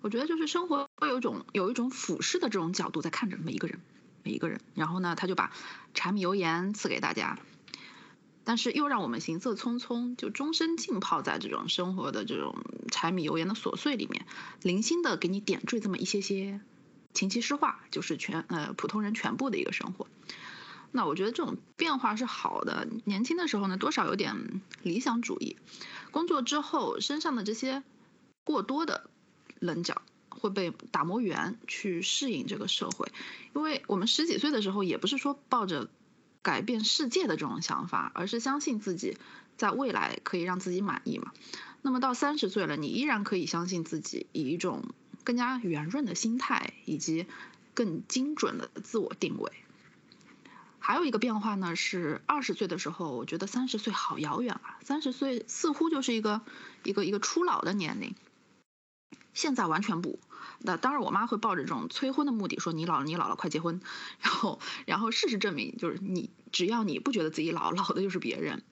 [0.00, 3.78] 我觉得就是生活会有一种有一种俯视的这种角度在看着每一个人，
[4.26, 5.52] 每一个人，然后呢，他就把
[5.94, 7.38] 柴米油盐赐给大家，
[8.42, 12.56] 但是又让我们行色匆匆，就终身浸泡在这种生活的这种
[12.90, 14.26] 柴米油盐的琐碎里面，
[14.62, 16.60] 零星的给你点缀这么一些些
[17.14, 20.08] 琴棋诗画，就是全呃普通人全部的一个生活。
[20.90, 22.88] 那我觉得这种变化是好的。
[23.04, 25.56] 年轻的时候呢，多少有点理想主义。
[26.10, 27.84] 工作之后，身上的这些
[28.42, 29.08] 过多的
[29.60, 30.02] 棱角
[30.40, 33.08] 会被打磨圆，去适应这个社会。
[33.54, 35.88] 因为我们十几岁的时候，也不是说抱着
[36.42, 39.16] 改变世界的这种想法，而是相信自己
[39.56, 41.32] 在未来可以让自己满意嘛。
[41.82, 44.82] 那么到三十岁了，你依然可以相信自己，以一种
[45.24, 47.26] 更加圆润的心态，以及
[47.74, 49.52] 更精准的自我定位。
[50.78, 56.42] 还有一个变化呢，是二十岁的时候，我觉得三十岁好遥远啊，三十岁似乎就是一个
[56.84, 58.14] 一个一个初老的年龄。
[59.34, 60.18] 现在完全不，
[60.60, 63.80] 那当然我妈会抱着这种催婚的目的说你老了你老了快结婚，
[64.20, 68.62] 然后然后事实证明就是你只要你不觉得自己老，老的就是别人。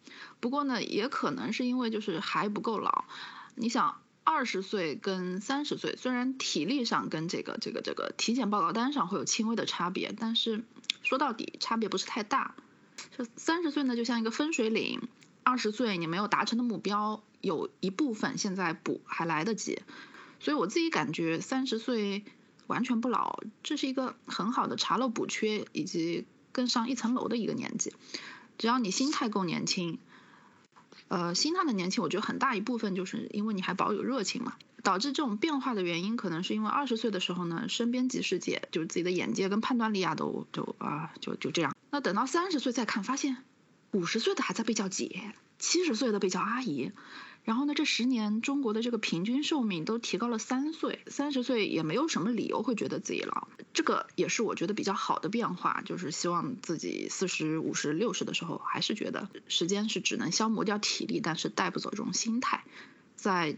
[0.40, 3.05] 不过呢，也可能是因为就是还不够老，
[3.55, 3.97] 你想。
[4.27, 10.64] 二十岁跟三十岁，虽然体力上跟这个这个这个体检报告单上会有轻微的差别，但是
[11.03, 12.55] 说到底差别不是太大。
[13.14, 15.09] 这三十岁呢，就像一个分水岭，
[15.42, 19.83] 二十岁你没有达成的目标，有一部分现在补还来得及。
[20.44, 22.22] 所以我自己感觉三十岁
[22.66, 27.94] 完全不老，这是一个很好的查漏补缺以及更上一层楼的一个年纪。
[28.59, 29.98] 只要你心态够年轻，
[31.09, 34.54] 呃，心态的年轻，我觉得很大一部分就是因为你还保有热情嘛。
[34.83, 41.74] 导致这种变化的原因，可能是因为二十岁的时候呢，身边及世界，就是自己的眼界跟判断力啊，都都啊，就就这样。
[41.90, 43.38] 那等到三十岁再看，发现
[43.92, 46.92] 五十岁的还在被叫姐，七十岁的被叫阿姨。
[47.44, 53.48] 然后呢，这十年中国的这个平均寿命都提高了三岁，三十岁也没有什么理由会觉得自己老。
[53.72, 62.64] 这个也是我觉得比较好的变化，就是希望自己四十五十六十的时候，还是觉得时间是只能消磨掉体力，但是带不走这种心态，
[63.14, 63.57] 在。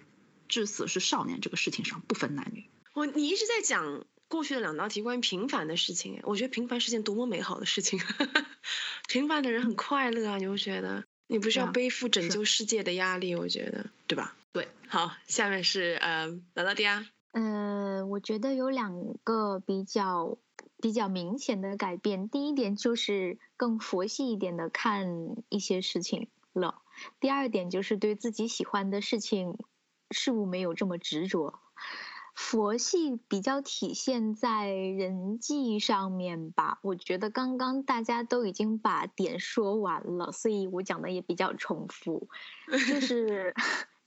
[0.49, 2.67] 至死是少年这个事情上不分男女。
[2.93, 7.99] 我你一直在讲过去的两道题关于平凡的事情，我觉得平凡是件多么美好的事情。
[9.11, 14.37] 平凡的人很快乐啊，你会觉得你不是要背负拯救世界的压力，我觉得对吧？
[14.53, 14.69] 对。
[14.89, 17.07] 好，下面是呃，劳劳迪亚。
[17.33, 20.39] 嗯，我觉得有两个比较
[20.81, 22.29] 比较明显的改变。
[22.29, 26.81] 第一点就是更佛系一点的看一些事情了。
[27.21, 29.59] 第二点就是对自己喜欢的事情。
[30.13, 31.59] 事物没有这么执着，
[32.37, 36.79] 佛系比较体现在人际上面吧。
[36.83, 42.29] 我觉得刚刚大家都已经把点说完了，所以我讲的也比较重复。
[42.69, 43.55] 就 是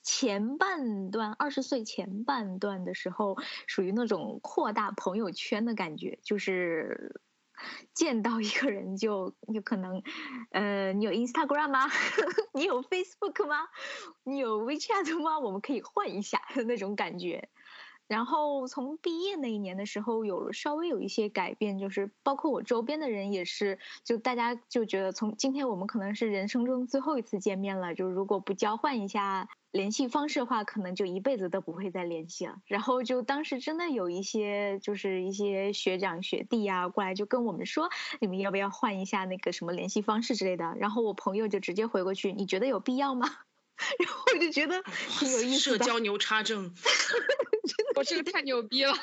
[0.03, 3.35] 前半段，二十岁前半段的时候，
[3.67, 7.19] 属于那种扩大朋友圈的感觉，就是。
[7.93, 10.01] 见到一个人就有可能，
[10.51, 11.89] 呃，你有 Instagram 吗？
[12.55, 13.67] 你有 Facebook 吗？
[14.23, 15.37] 你有 WeChat 吗？
[15.39, 17.49] 我们可以换一下那种感觉。
[18.09, 32.55] 然后从毕业那一年的时候，有稍微有一些改变，就是包括我周边的人也是，就大家就觉得从今天我们可能是人生中最后一次见面了，就如果不交换一下联系方式的话，可能就一辈子都不会再联系了。
[32.65, 40.73] 然后就当时真的有一些就是一些学长学弟啊过来就跟我们说，你们要不要换一下那个什么联系方式之类的？
[40.79, 43.27] 然后我朋友就直接回过去，你觉得有必要吗？
[43.99, 46.73] 然后我就觉得挺有意思的，社交牛叉症，
[47.95, 48.93] 我这个太牛逼了。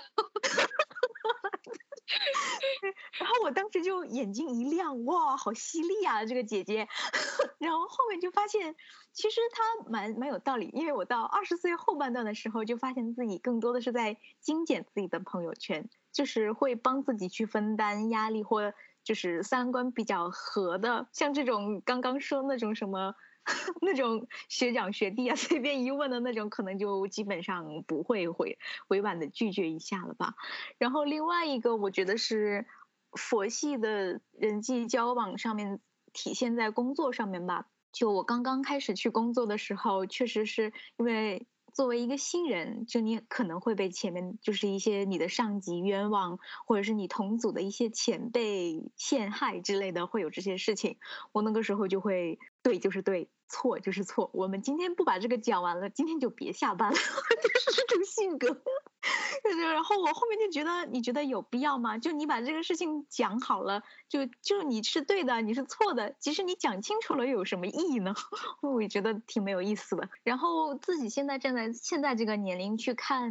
[3.19, 6.87] 然后我当时就眼睛一亮，哇，好犀利啊，这个姐姐。
[7.59, 8.77] 然后后面就发现，
[9.13, 23.15] 其实她蛮蛮有道理，因为我到二十岁后半段的时候，就发现自己更多的是在精简自己的朋友圈，就是会帮自己去分担压力，或就是三观比较合的，像这种刚刚说那种什么。
[23.81, 30.35] 那种学长学弟啊， 随便一问的那种，可能就基本上不会会委婉的拒绝一下了吧。
[30.79, 32.67] 然后另外一个，我觉得是
[33.13, 35.81] 佛系的人际交往上面
[36.13, 37.69] 体现在工作上面吧。
[37.93, 41.47] 就我刚刚开始去工作的时候，确实是因为。
[41.75, 50.97] 作为一个新人，就你可能会被前面就是一些你的上级冤枉，或者是你同组的一些前辈陷害之类的，会有这些事情。
[51.33, 54.31] 我那个时候就会对就是对，错就是错。
[54.33, 58.63] 我们今天不把这个讲完了，今天就别下班了， 就是这种性格。
[59.73, 61.99] 然后我后面就觉得，你觉得有必要吗？
[61.99, 66.17] 就你把这个事情讲好了，就就你是对的，你是错的。
[66.19, 68.15] 其实你讲清楚了有什么意义呢？
[68.63, 70.09] 我也觉得挺没有意思的。
[70.25, 73.31] 然后自己现在站在现在这个年龄去看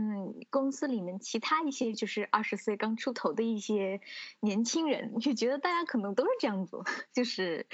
[0.49, 3.99] 公司里面其他一些就是二十岁刚出头的一些
[4.39, 6.77] 年轻人，就觉得大家可能都是这样子。
[7.11, 7.67] 就是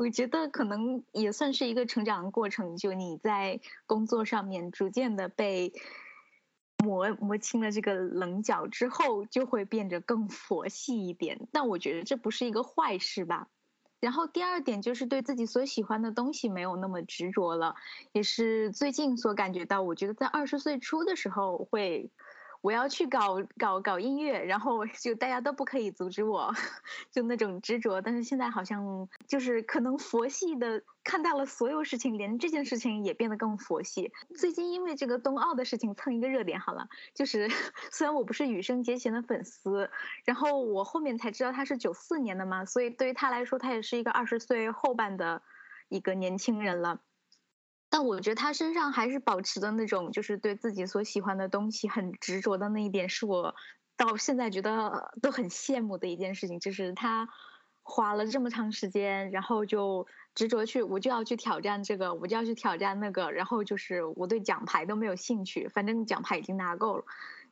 [0.00, 5.74] 我觉得可能也算是一个成长的过程，就你在工作上面逐渐的被。
[6.82, 11.46] 磨磨清了这个棱角之后，就会变得更佛系一点。
[11.52, 13.48] 但我觉得这不是一个坏事吧。
[14.00, 17.74] 然后第二点就是对自己所喜欢的东西没有那么执着了，
[18.12, 19.82] 也是最近所感觉到。
[19.82, 22.10] 我觉得在二十岁初的时候会。
[22.62, 26.52] 我要去搞搞搞音乐，然后 就大家都不可以阻止我，
[27.10, 28.02] 就那种执着。
[28.02, 34.12] 但是现在好像就是可能佛系的看待了所有事情，连这件事情也变得更佛系。
[34.36, 37.48] 最近因为这个冬奥的事情蹭一个热点好了，就是
[37.90, 39.90] 虽然我不是羽生结弦的粉丝，
[40.26, 45.42] 然后我后面才知道他是九四年的嘛，所以对于他来说，他也是一个二十岁后半的
[45.88, 47.00] 一个年轻人了。
[47.90, 53.54] 但我觉得他身上还是保持的那种，就是对自己所喜欢的东西很执着的那一点，是我
[53.96, 56.60] 到现在觉得都很羡慕的一件事情。
[56.60, 57.28] 就是他
[57.82, 67.04] 花了这么长时间，然后就执着去，我就要去挑战这个，我就要去挑战那个，然后就是我对奖牌都没有兴趣，反正奖牌已经拿够了。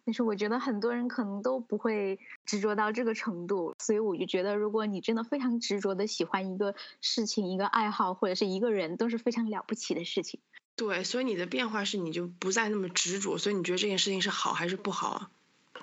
[0.09, 10.41] 但是我觉得很多人可能都不会执着到这个程度，所以我就觉得，如果你真的非常执着的喜欢一个事情、一个爱好或者是一个人，都是非常了不起的事情。
[10.77, 15.31] 对，所以你的变化是你就不再那么执着，所以你觉得这件事情是好还是不好啊？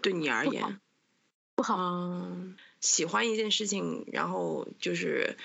[0.02, 0.80] 对你而言，
[1.56, 1.78] 不好。
[1.78, 5.38] 嗯，喜欢一件事情，然后就是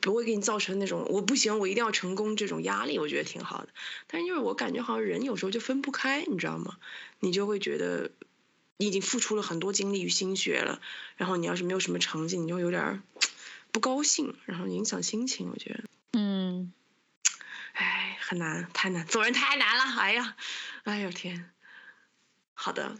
[0.00, 3.68] 不会给你造成那种我不行，我一定要成功这种压力，我觉得挺好的。
[4.08, 6.76] 但是就是我感觉好像人有时候就分不开，你知道吗？
[7.20, 8.10] 你就会觉得
[8.78, 10.80] 你已经付出了很多精力与心血了，
[11.16, 13.00] 然后你要是没有什么成绩，你就有点
[13.70, 15.50] 不高兴，然后影响心情。
[15.52, 16.72] 我觉得，嗯，
[17.74, 19.84] 哎，很难，太难，做人太难了。
[20.00, 20.36] 哎呀，
[20.82, 21.48] 哎呦天，
[22.54, 22.98] 好的。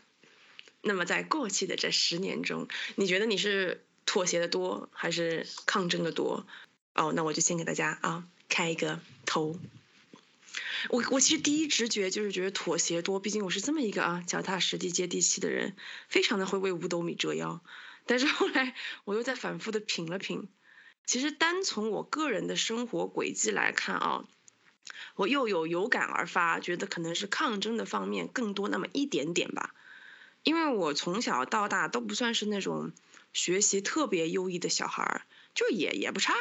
[0.82, 6.46] 那么在过去的这十年中，你觉得你是妥协的多还是抗争的多？
[6.94, 9.56] 哦，那我就先给大家啊开一个头。
[10.90, 15.76] 我我其实第一直觉就是觉得妥协多，毕竟我是这么一个啊脚踏实地接地气的人，
[16.08, 17.62] 非常的会为五斗米折腰。
[18.04, 20.48] 但是后来我又在反复的品了品，
[21.06, 24.24] 其实单从我个人的生活轨迹来看啊，
[25.14, 29.72] 我又有有感而发，觉得可能是抗争的方面更多那么一点点吧。
[30.44, 32.92] 因为我从小到大都不算是那种
[33.32, 35.22] 学习特别优异的小孩儿，
[35.54, 36.34] 就也也不差，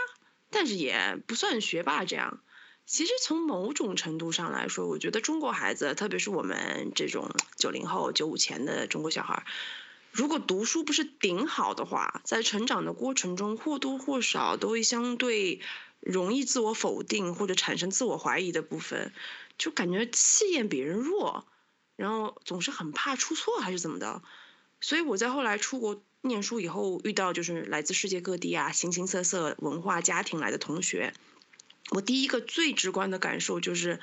[0.50, 2.40] 但是也不算学霸这样。
[2.88, 9.46] 其实从某种程度上来说，我觉得中国孩子，特别是我们这种九零后、九五前的中国小孩，
[10.12, 15.62] 如果读书不是顶好的话，在成长的过程中或多或少都会相对
[16.02, 19.14] 容易自我否定或者产生自我怀疑的部分，
[19.58, 21.46] 就感觉气焰比人弱。
[22.02, 24.24] 然后总是很怕出错还是怎么的，
[24.80, 31.14] 所以我在后来出国念书以后，遇到就是来自世界各地啊、形形色色文化家庭来的同学，
[31.92, 34.00] 我第一个最直观的感受就是，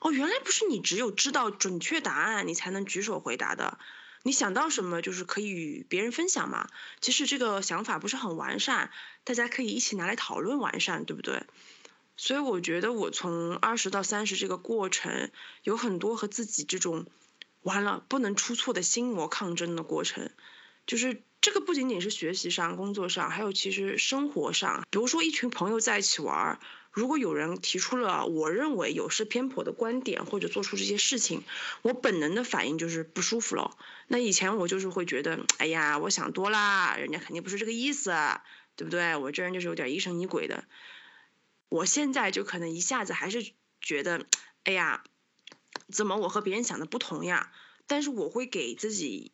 [0.00, 3.78] 哦，原来不是你只有知道准确答案，你才能举手回答的，
[4.24, 6.68] 你想到什么就是可以与别人分享嘛。
[7.00, 8.90] 其实这个想法不是很完善，
[9.22, 11.44] 大家可以一起拿来讨论完善，对不对？
[12.16, 15.30] 所以我觉得我从二十到三十这个过程，
[15.62, 17.06] 有很多和自己这种。
[17.66, 20.30] 完了，不能出错的心魔抗争的过程，
[20.86, 24.86] 就是这个不仅仅是学习上、工作上，还有其实生活上。
[24.88, 26.60] 比如说一群朋友在一起玩，
[26.92, 31.42] 如果有人提出了我认为有失偏颇的观点，或者做出这些事情，
[31.82, 33.76] 我本能的反应就是不舒服了。
[34.06, 38.14] 那以前我就是会觉得，哎呀，我想多啦，人家肯定不是这个意思，
[38.76, 39.16] 对不对？
[39.16, 40.62] 我这人就是有点疑神疑鬼的。
[41.68, 43.44] 我现在就可能一下子还是
[43.80, 44.24] 觉得，
[44.62, 45.02] 哎呀。
[45.92, 47.52] 怎么我和别人想的不同呀？
[47.86, 49.32] 但是我会给自己，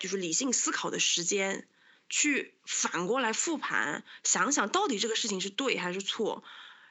[0.00, 1.66] 就是理性思考的时间，
[2.10, 6.44] 去反过来复盘，想想到底这个事情是对还是错，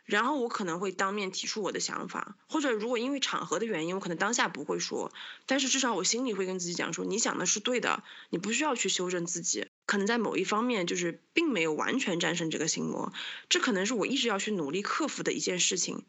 [0.05, 5.11] 然后我可能会当面提出我的想法，或者如果因为场合的原因，我可能当下不会说，
[5.45, 13.13] 但是至少我心里会跟自己讲说，你想的是对的，你不需要去修正自己，可能在某一方面就是并没有完全战胜这个心魔，
[13.47, 16.05] 这可能是我一直要去努力克服的一件事情，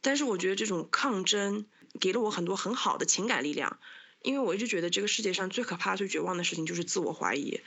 [0.00, 1.66] 但是我觉得这种抗争。
[2.00, 3.78] 给了我很多很好的情感力量，
[4.22, 7.60] 因为我一直觉得这个世界上最可怕、最绝望的事情就是自我怀疑，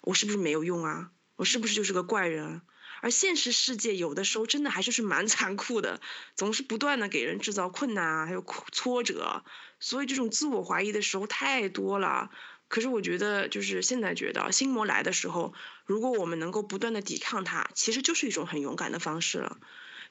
[0.00, 1.10] 我是不是没有用啊？
[1.36, 2.62] 我是不是就是个怪人？
[3.00, 6.00] 而现实世界有的时候真的还是是蛮 残酷的，
[6.34, 9.44] 总是不断的给人制造困难啊，还有挫折，
[9.78, 12.30] 所以这种自我怀疑的时候太多了。
[12.66, 15.54] 可是我觉得，就是现在觉得心魔来的时候，
[15.86, 19.58] 如果我们能够不断的抵抗它，其实就是一种很勇敢的方式了。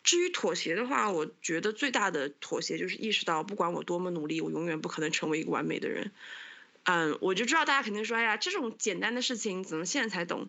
[0.08, 6.14] 至于妥协的话，我觉得最大的妥协就是意识到，不管我多么努力，我永远不可能成为一个完美的人。
[6.84, 10.48] 嗯，我就知道大家肯定说，哎呀，这种简单的事情怎么现在才懂？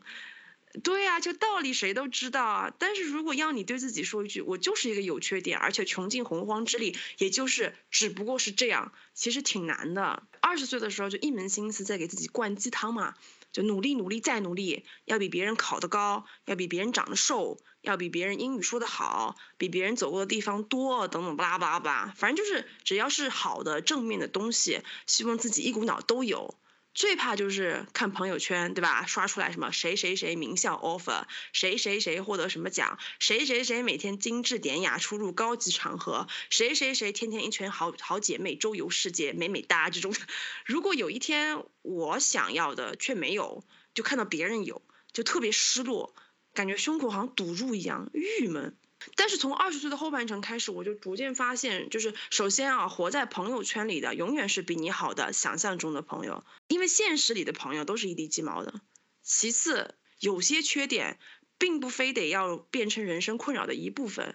[0.85, 2.73] 对呀，就道理谁都知道啊。
[2.79, 10.23] 但是如果要你对自己说一句，我就是一个有缺点，而且穷尽洪荒之力，也就是只不过是这样，其实挺难的。
[10.39, 13.17] 二十岁的时候就一门心思在给自己灌鸡汤嘛。
[13.51, 26.55] 就努力努力再努力，要比别人考得高，要比别人长得瘦，要比别人英语说得好，比别人走过的地方多，等等巴拉巴拉吧，反正就是只要是好的正面的东西，希望自己一股脑都有。
[26.95, 29.07] 最怕就是看朋友圈，对吧？
[29.07, 31.23] 刷出来什么谁谁谁名校 offer，
[31.53, 40.13] 谁谁谁获得什么奖，谁谁谁每天精致典雅出入高级场合，谁谁谁天天一群好好姐妹周游世界，美美哒这种。
[40.65, 43.63] 如果有一天我想要的却没有，
[43.95, 44.83] 就看到别人有，
[45.13, 46.17] 就特别失落，
[46.59, 48.75] 感觉胸口好像堵住一样，郁闷。
[49.15, 58.81] 但是从二十岁的后半程开始，我就逐渐发现，就是首先啊，活在朋友圈里的永远是比你好的想象中的朋友，因为现实里的朋友都是一地鸡毛的。
[59.23, 61.21] 其次，有些缺点
[61.59, 64.35] 并不非得要变成人生困扰的一部分，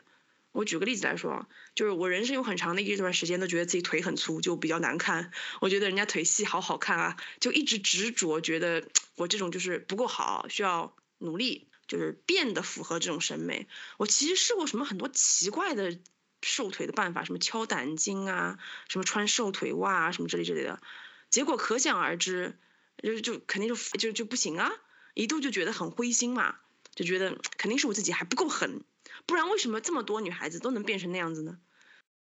[0.53, 5.31] 我举个例子来说，就是我人生有很长的一段时间都觉得自己腿很粗，就比较难看。
[5.59, 13.67] 我觉得人家腿细好好看啊，就一直执着觉得我这种就是不够好，需要努力，就是变得符合这种审美。
[13.97, 15.99] 我其实试过什么很多奇怪的
[16.41, 18.57] 瘦腿的办法，什么敲胆经啊，
[18.89, 20.81] 什么穿瘦腿袜啊，什么之类之类的，
[21.29, 22.57] 结果可想而知，
[23.03, 24.71] 就就肯定就就就不行啊，
[25.13, 26.55] 一度就觉得很灰心嘛，
[26.95, 28.83] 就觉得肯定是我自己还不够狠。
[29.27, 31.59] 不然为什么这么多女孩子都能变成那样子呢？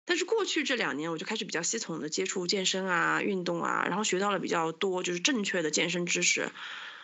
[0.05, 6.49] 但是过去这两年，我就开始比较系统的接触健身啊、运动啊，然后学到了比较多就是正确的健身知识。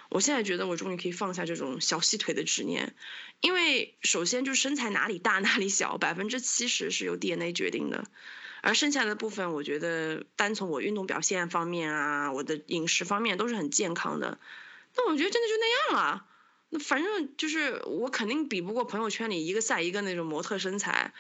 [0.10, 2.96] 我现在觉得我终于可以放下这种小细腿的执念，
[3.42, 8.06] 因为首先就身材哪里大哪里小，百分之七十是由 DNA 决定的，
[8.62, 14.40] 而剩下的部分，我觉得单从我运动表现方面啊，我的饮食方面都是很健康的。
[14.96, 16.26] 那我觉得真的就那样了。
[16.70, 21.14] 那反正就是我肯定比不过朋友圈里一个赛一个那种模特身材，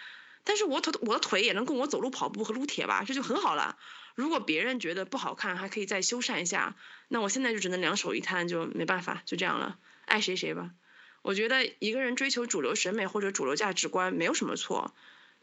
[0.45, 3.77] 但是我腿我的腿也能供我走路、跑步和撸铁吧，这就很好了。
[4.15, 6.77] 如果别人觉得不好看，还可以再修缮一下，
[7.09, 10.71] 那我现在就只能两手一摊，就没办法，就这样了，爱谁谁吧。
[11.21, 14.95] 我觉得一个人追求主流审美或者主流价值观没有什么错，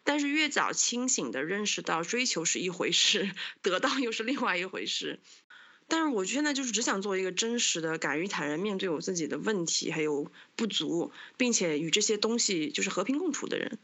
[0.05, 3.31] 但是越早清醒的认识到追求是一回事，
[3.61, 5.21] 得到又是另外一回事。
[5.95, 13.79] 但是我现在就是只想做一个真实的、敢于坦然面对我自己的问题还有不足，并且与这些东西就是和平共处的人。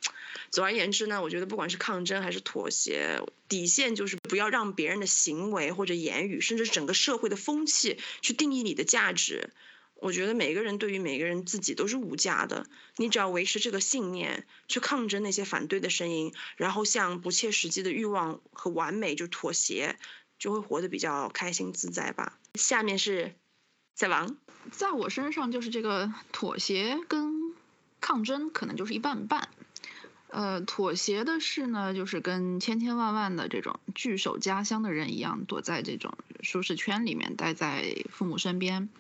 [0.51, 9.51] 总而言之呢，我觉得不管是抗争还是妥协，底线就是不要让别人的行为或者言语，甚至整个社会的风气去定义你的价值。
[9.97, 12.65] 我觉得每个人对于每个人自己都是无价的，
[12.97, 19.99] 你只要维持这个信念，去抗争那些反对的声音，然后向不切实际的欲望和完美就妥协。
[20.39, 22.39] 就会活得比较开心自在吧。
[22.55, 23.34] 下面是
[23.95, 24.36] 在王，
[24.70, 27.55] 在我身上就是这个妥协跟
[28.01, 29.49] 抗争可能就是一半半。
[30.30, 38.91] 呃，妥协的是呢，就是跟千千万万的这种聚守家乡的人一样，躲在这种舒适圈里面，待在父母身边，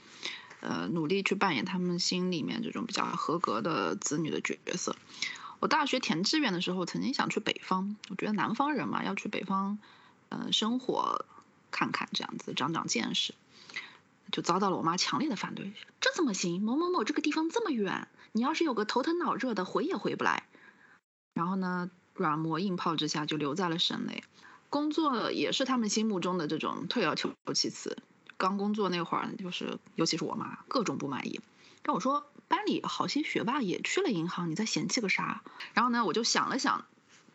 [0.60, 4.96] 呃，努力去扮演他们心里面这种比较合格的子女的角色。
[5.60, 9.78] 我大学填志愿的时候，曾经想去北方，我觉得南方人嘛，要去北方。
[10.30, 11.24] 嗯，生活
[11.70, 13.34] 看看这样子，长长见识，
[14.32, 15.72] 就遭到了我妈强烈的反对。
[16.00, 16.62] 这怎么行？
[16.62, 20.44] 某某某这个地方这么远，你要是有个头疼脑热的，回也回不来。
[21.34, 24.22] 然后呢，软磨硬泡之下就留在了省内，
[24.70, 27.98] 工作也是他们心目中的这种退而求其次。
[28.36, 31.40] 刚工作那会儿，就是尤其是我妈各种不满意，
[31.82, 35.42] 跟我说班里好些学霸也去了银行，你在嫌弃个啥？
[35.74, 36.84] 然后呢，我就想了想。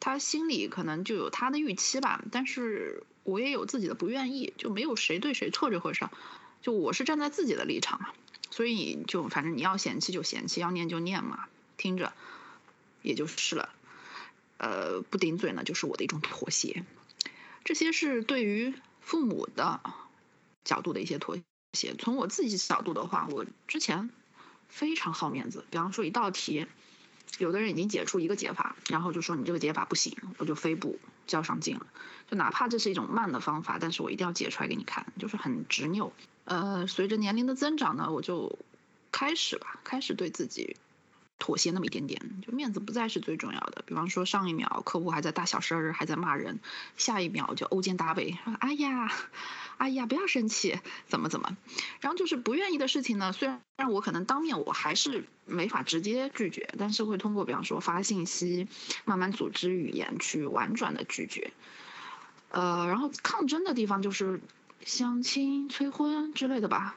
[0.06, 6.12] 他心里可能就有他的预期吧，但是我也有自己的不愿意，就没有谁对谁错这回事儿，
[6.62, 8.10] 就我是站在自己的立场嘛，
[8.52, 11.48] 所以就反正你要嫌弃就嫌弃，要念就念嘛，
[11.78, 12.12] 听着
[13.02, 13.70] 也就是了，
[14.58, 16.84] 呃，不顶嘴呢就是我的一种妥协，
[17.64, 19.80] 这些是对于父母的
[20.66, 21.38] 角度的一些妥
[21.72, 24.10] 协，从我自己角度的话，我之前
[24.68, 26.68] 非常好面子，比方说一道题。
[27.40, 31.88] 有的人已经解出一个解法，然后就说你这个解法不行，我就非不较上劲了。
[32.30, 36.12] 就哪怕这是一种慢的方法，但是我一定要解出来给你看，就是很执拗。
[36.46, 38.60] 呃，随着年龄的增长呢，我就
[39.12, 40.76] 开始吧，开始对自己
[41.40, 43.84] 妥协那么一点点，就面子不再是最重要的。
[43.86, 46.60] 比方说上一秒客户还在大小声儿，还在骂人，
[46.98, 49.12] 下一秒就勾肩搭背，说哎呀。
[49.76, 51.58] 哎呀，不要生气，怎么怎么？
[52.00, 58.68] 然后就是不愿意的事情呢，虽然我可能当面我还是没法直接拒绝，但是会通过比方说发信息，
[59.04, 61.52] 慢慢组织语言去婉转的拒绝。
[62.52, 64.40] 呃，然后抗争的地方就是
[64.86, 66.96] 相亲、催婚之类的吧。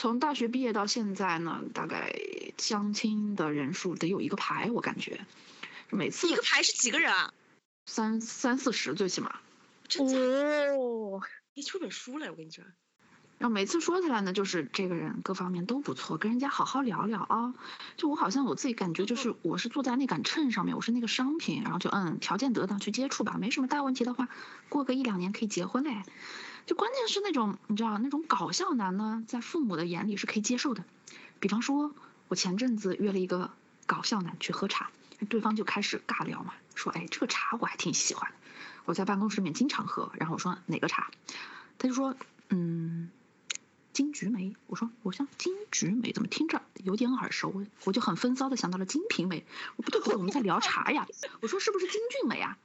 [0.00, 2.14] 从大学毕业到现在呢，大概
[2.56, 5.26] 相亲的人数得有一个排，我感觉
[5.90, 7.34] 每次一个排是几个人啊？
[7.84, 9.40] 三三四十最起码。
[9.98, 11.20] 哦。
[11.52, 12.62] 你出本书来，我跟你说。
[13.38, 17.54] 然后每次说起来呢，就是这个人各方面都不错，跟人家好好聊聊啊。
[17.96, 24.28] 就我好像我自己感觉，就是我是坐在那杆秤上面，我是那个商品，然后就嗯，条件得当去接触吧，没什么大问题的话，
[24.68, 26.04] 过个一两年可以结婚嘞。
[26.68, 30.84] 就关键是那种你知道那种搞笑男呢，在父母的眼里是可以接受的。
[31.40, 31.94] 比方说，
[32.28, 33.50] 我前阵子约了一个
[33.86, 34.90] 搞笑男去喝茶，
[35.30, 38.30] 对方就开始尬聊嘛，说哎这个茶我还挺喜欢。
[38.84, 41.10] 我在办公室里面经常喝，然后我说哪个茶，
[41.78, 42.14] 他就说
[42.50, 43.08] 嗯，
[43.94, 44.54] 金菊梅。
[44.66, 47.64] 我说我像金菊梅怎么听着有点耳熟？
[47.84, 49.46] 我就很风骚的想到了金瓶梅。
[49.76, 51.08] 我不对不对，我们在聊茶呀。
[51.40, 52.58] 我说是不是金骏眉啊？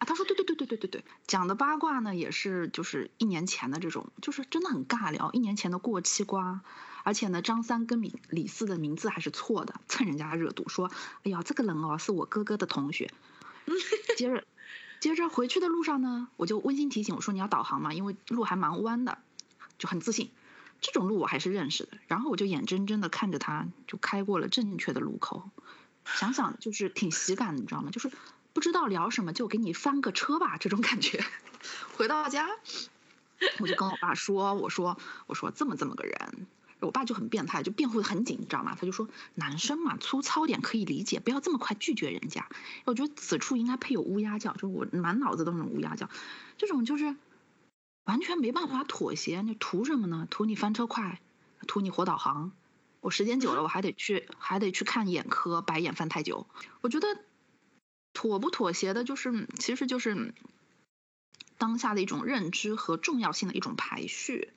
[0.00, 1.04] 啊，他说对对对对对对对。
[1.26, 5.30] 讲的八卦呢也是就是一年前的这种，就是真的很尬聊。
[5.32, 6.62] 一年前的过期瓜，
[7.04, 10.90] 而且呢张三跟李李四的名字还是错的，蹭人家热度，说
[11.22, 13.12] 哎呀这个人哦是我哥哥的同学。
[14.16, 14.44] 接着，
[15.00, 19.18] 接着回去的路上呢，我就温馨提醒我说你要导航嘛，因为路还蛮弯的，
[19.78, 20.30] 就很自信。
[20.80, 25.50] 这种路我还是认识的，然后我就眼睁睁的看着他就开过了正确的路口，
[26.06, 27.90] 想想就是挺喜感的，你知道吗？
[27.90, 28.10] 就是
[28.52, 31.24] 不知道聊什么就给你翻个车吧，这种感觉。
[31.96, 32.48] 回到家，
[33.58, 36.46] 我就跟我爸说，我说我说这么这么个人，
[36.80, 38.76] 我爸就很变态，就辩护的很紧，你知道吗？
[38.78, 42.48] 他就说男生嘛，粗糙点可以理解，不要这么快拒绝人家。
[42.84, 46.08] 我觉得此处应该配有乌鸦叫，就是我满脑子都是乌鸦叫，
[46.56, 47.16] 这种就是。
[48.04, 50.26] 完全没办法妥协，你图什么呢？
[50.30, 51.20] 图你翻车快，
[51.68, 52.50] 图你活导航。
[53.00, 56.48] 我时间久了，我还得去，还得去看眼科，白眼翻太久。
[56.80, 57.06] 我觉得
[58.12, 60.34] 妥不妥协的，就是其实就是
[61.58, 64.52] 当下的一种认知和重要性的一种排序。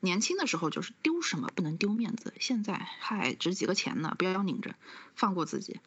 [0.00, 4.14] 年轻的时候就是丢什么不能丢面子，现在还值几个钱呢？
[4.18, 4.74] 不要拧着，
[5.14, 5.80] 放过自己。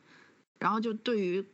[0.59, 1.45] 然后就对于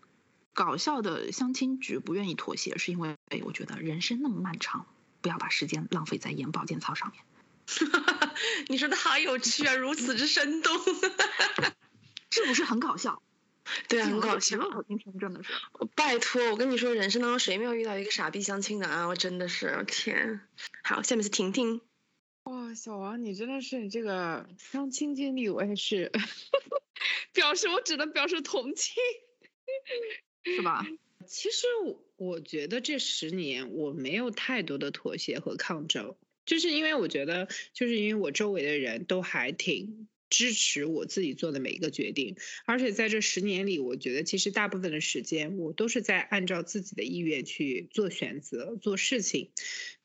[0.53, 4.88] 搞笑的相亲局不愿意妥协，是因为哎，我觉得人生那么漫长。
[5.22, 7.24] 不要把时间浪费在眼保健操上面。
[8.70, 10.78] 你说的好有趣啊，如此之生动，
[12.30, 13.24] 是不是很搞笑？
[13.89, 14.57] 对啊， 很搞笑。
[14.57, 15.51] 我今天真的是，
[15.95, 19.07] 拜托，我跟你说，人生当中谁没有遇到一个傻逼相亲的啊？
[19.07, 20.41] 我真的是，天。
[20.84, 21.82] 好，下面是婷婷。
[22.43, 26.11] 哇，小王，你真的是你这个相亲经历，我也是
[27.34, 28.93] 表示，我只能表示同情，
[30.43, 30.86] 是吧？
[31.28, 31.66] 其实
[32.18, 49.51] 我觉得这十年我没有太多的妥协和抗争，就是因为我觉得，就是因为我周围的人都还挺支持我自己做的每一个决定，而且在这十年里，我觉得其实大部分的时间我都是在按照自己的意愿去做选择、做事情。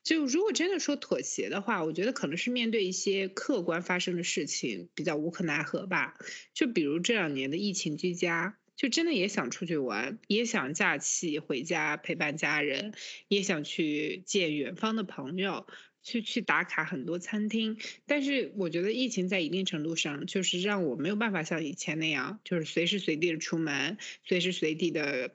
[0.02, 6.16] 就如果真的说妥协的话，我觉得可能是面对一些客观发生的事情比较无可奈何吧。
[6.54, 8.56] 就比如这两年的疫情居家。
[8.76, 12.94] 就真的也想出去玩，也想假期回家陪伴家人，
[13.28, 15.66] 也想去见远方的朋友，
[16.02, 17.78] 去去打卡很多餐厅。
[18.06, 25.32] 但是我觉得疫情在一定程度上就是让我没有办法像以前那样，就是随时随地的出门，随时随地的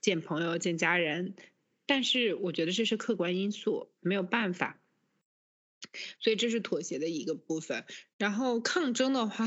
[0.00, 1.34] 见朋友、见家人。
[1.86, 4.80] 但是我觉得这是客观因素，没有办法。
[6.18, 7.84] 所以这是妥协的一个部分，
[8.18, 9.46] 然后抗争的话，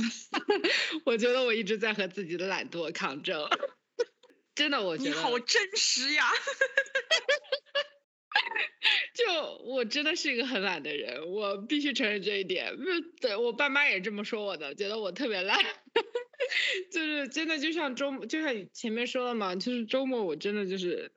[1.06, 3.50] 我觉得我一直在和自己的懒惰抗争，
[4.56, 6.30] 真的，我觉得你好真实呀，
[9.28, 12.74] 就我真的是一个很懒的人，我必须承认这一点，
[13.20, 15.60] 对我爸妈也这么说我的，觉得我特别懒，
[16.92, 21.12] 就是真的就像周，就像前面说了嘛，就是周末我真的就是。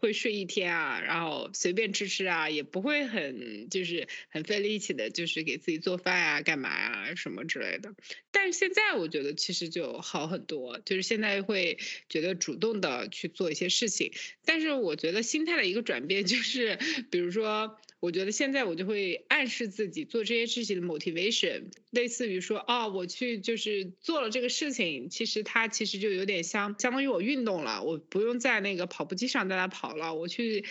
[0.00, 7.94] 会睡一天啊，然后随便吃吃啊，也不会很就是很费力气的，就是给自己做饭啊、干嘛啊什么之类的。
[8.30, 11.78] 但是现在我觉得其实就好很多，就是现在会
[12.08, 14.12] 觉得主动的去做一些事情。
[14.44, 16.78] 但是我觉得心态的一个转变就是，
[17.10, 17.78] 比如说。
[18.00, 30.64] 我觉得现在我就会暗示自己做这些事情的 motivation，类似于说，哦，我去就是做了这个事情，其实它其实就有点相相当于我运动了，我不用在那个跑步机上在那跑了，我去。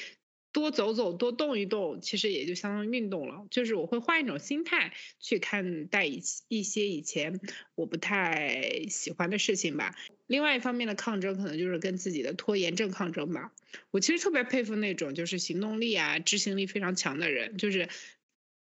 [0.57, 3.45] 多走走，多动一动，其实也就相当于运动了。
[3.51, 7.39] 就是我会换一种心态去看待一一些以前
[7.75, 9.95] 我不太喜欢的事情吧。
[10.25, 13.53] 另外一方面的抗争，可能就是跟自己的拖延症抗争吧。
[13.91, 17.87] 我其实特别佩服那种就是行动力啊、执行力非常强的人，就是。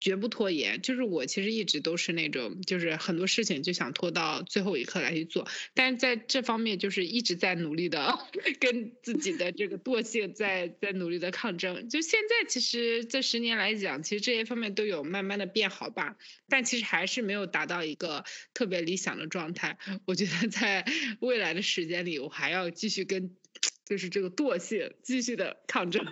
[0.01, 8.19] 绝不拖延，就是我其实一直都是那种，就是很多事情就想拖到最后一刻来去做，但是在这方面就是一直在努力的
[8.59, 11.89] 跟自己的这个惰性在在努力的抗争。
[11.89, 16.17] 就现在其实这十年来讲，其实这些方面都有慢慢的变好吧，
[16.49, 18.25] 但其实还是没有达到一个
[18.55, 19.79] 特别理想的状态。
[20.07, 20.85] 我觉得在
[21.21, 23.37] 未来的时间里，我还要继续跟
[23.85, 26.07] 就是这个惰性继续的抗争。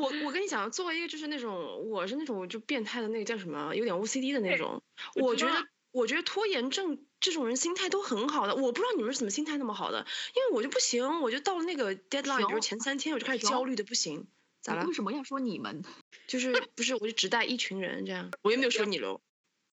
[0.00, 4.82] 我我跟你讲，作为一个就是那种我是那种就变态的那个叫什么，有点 OCD 的那种，
[5.14, 14.26] 我觉得我觉得拖延症这种人心态都很好的，我不知道你们是怎么心态那么好的，因为我就不行，我就到了那个 deadline，比如前三天我就开始焦虑的不行，
[14.62, 14.86] 咋了？
[14.86, 15.84] 为什么要说你们？
[16.26, 19.20] 就是不是我就只带一群人这样，我又没有说你喽。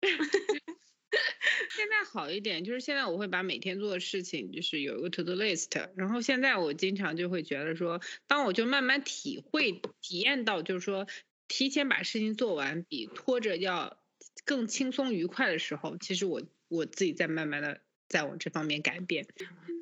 [1.70, 5.88] 现在好一点，就是现在我会把每天做的事情，就是有一个 to do list。
[5.96, 11.06] 然后现在我经常就会觉得说，当我就慢慢体会、体验到，就是说
[11.48, 13.98] 提前把事情做完比拖着要
[14.44, 19.26] 更轻松愉快的时候，其实我我自己在慢慢的在往这方面改变。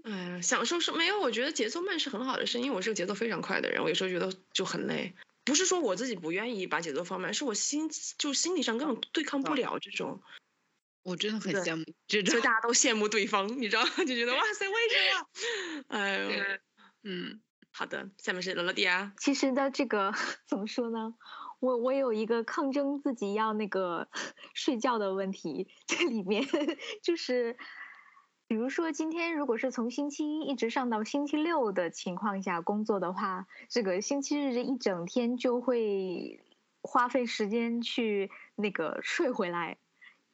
[0.05, 5.13] 哎呀，享受是没有，我觉得节奏慢是很好的事，因为我是个节奏非常快的人，我有时候觉得就很累。
[5.45, 10.21] 不是说我自己不愿意把节奏放慢，是我心就心理上根本对抗不了这种。
[11.03, 15.89] 我真的很羡慕这种，所以大家都羡慕对方，你知道，就觉得哇塞，为什么？
[15.89, 16.31] 哎呦，
[17.03, 17.41] 嗯，
[17.73, 19.13] 好的，下面是罗罗迪亚。
[19.19, 20.13] 其实的这个
[20.47, 21.15] 怎么说呢？
[21.59, 24.09] 我我有一个抗争自己要那个
[24.55, 26.45] 睡觉的问题，这里面
[27.03, 27.57] 就是，
[28.47, 36.45] 比如说今天如果是从星期一一直上到星期六的情况下工作的话，这个星期日这一整天就会
[36.81, 39.79] 花费时间去那个睡回来。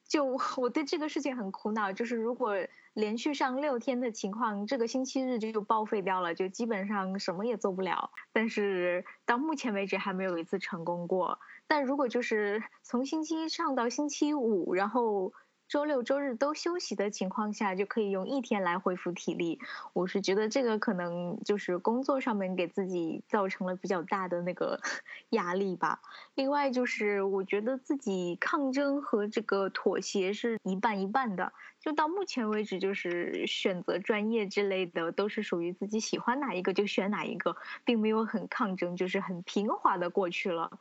[0.09, 0.24] 就
[0.56, 2.54] 我对这个事情很苦恼，就是如果
[2.94, 8.11] 连续上六天的情况，这个星期日就就报废掉了，就基本上什么也做不了。
[8.32, 11.38] 但是到目前为止还没有一次成功过。
[11.68, 15.32] 但如果就是从星期一上到星期五，然后。
[15.68, 19.60] 周六周日都休息的情况下，就可以用一天来恢复体力。
[19.92, 24.80] 我是觉得这个可能就是工作上面给自己造成了比较大的那个
[25.30, 26.00] 压力吧。
[26.34, 31.52] 另外就是我觉得自己抗争和这个妥协是一半一半的。
[31.80, 40.72] 就到目前为止，就是选择专业之类的都是属于自己喜欢哪一个就选哪一个，并没有很抗争，就是很平滑的过去了。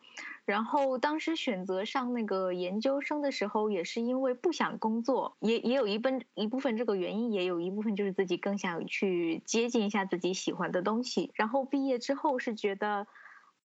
[0.48, 11.32] 然后当时选择上那个研究生的时候，也是因为不想工作，也也有一部一部分这个原因，也有一部分就是自己更想去接近一下自己喜欢的东西。
[11.36, 13.08] 然后毕业之后是觉得，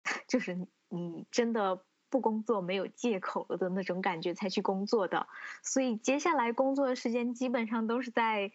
[0.28, 5.28] 就是你真的不工作没有借口了的那种感觉才去工作的，
[5.62, 8.52] 所以接下来工作的时间基本上都是在。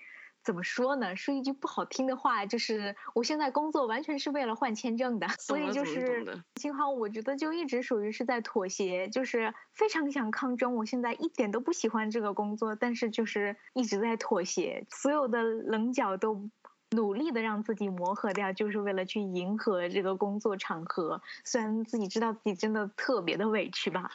[0.49, 1.15] 怎么说呢？
[1.15, 10.75] 说一句不好听的话，就是我现在工作完全是为了换签证的，所以就是幸好，我觉得就一直属于是在妥协，就是非常想抗争。
[10.77, 16.49] 我现在一点都不喜欢这个工作，但是就是一直在妥协，所有的棱角都
[16.93, 21.21] 努力的让自己磨合掉，就是为了去迎合这个工作场合。
[21.45, 24.11] 虽然自己知道自己真的特别的委屈吧。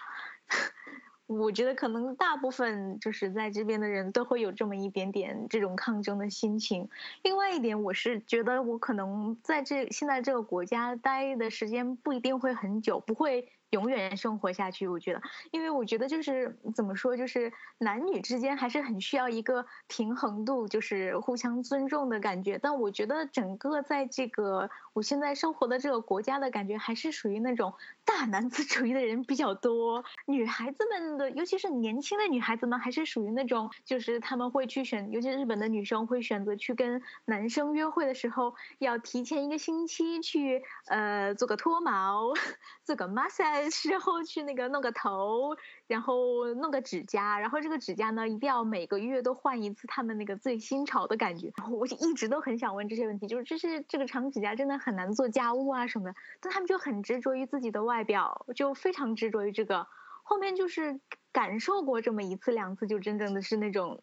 [1.39, 6.89] 我觉得可能大部分就是在这边的人都会有这么一点点这种抗争的心情。
[7.21, 13.49] 另外一点，我是觉得我可能在这现在这个国家待的时间不一定会很久，不会。
[13.73, 22.59] 永远生活下去，我觉得，因为我觉得就是怎么说，就是男女之间还是很需要一个平衡度，就是互相尊重的感觉。
[22.61, 27.73] 但我觉得整个在这个我现在生活的这个国家的感觉，还是属于那种
[28.05, 30.05] 大男子主义的人比较多。
[30.27, 42.33] 女孩子们的，尤其是年轻的女孩子们，还是属于那种，就是他们会去选，尤其日本的女生会选择去跟男生约会的时候，要提前一个星期去呃做个脱毛，
[42.85, 43.62] 做个 massage。
[43.69, 45.55] 之后去那个弄个头，
[45.87, 51.51] 然后弄个指甲，然后这个指甲呢一定要每个月都换一次，他们那个最新潮的感觉。
[51.57, 59.87] 然 后我就一直都很想问这些问题，就是这是这个长指甲真的很难做家务啊什么的，但他们就很执着于自己的外表，就非常执着于这个。
[60.23, 60.99] 后面就是
[61.31, 64.01] 感受过这么一次两次，就真正的是那种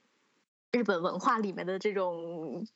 [0.73, 2.67] 日本文化里面的这种。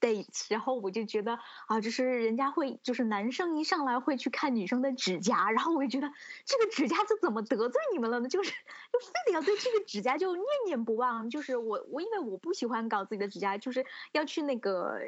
[0.00, 6.12] 对然后我就觉得啊，就是人家会，就是男生一上来会去看女生的指甲，然后我就觉得
[6.44, 8.28] 这个指甲是怎么得罪你们了呢？
[8.28, 8.50] 就是
[8.92, 11.30] 就非得要对这个指甲就念念不忘。
[11.30, 14.98] 就是我我因为我不喜欢搞自己的指甲，就是要去那个。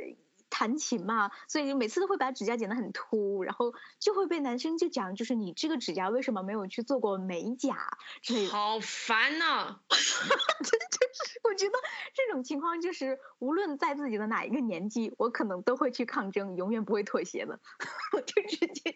[0.52, 8.52] 弹琴嘛，所以每次都会把指甲剪得很秃，然后就会被男生就讲，就是你这个指甲为什么没有去做过美甲之类的。
[8.52, 9.80] 好烦呐！
[9.88, 11.72] 真的就是，我觉得
[12.14, 17.58] 这种情况就是，无论在自己的哪一个年纪，我可能都会去抗争，永远不会妥协的。
[18.12, 18.94] 我就直接。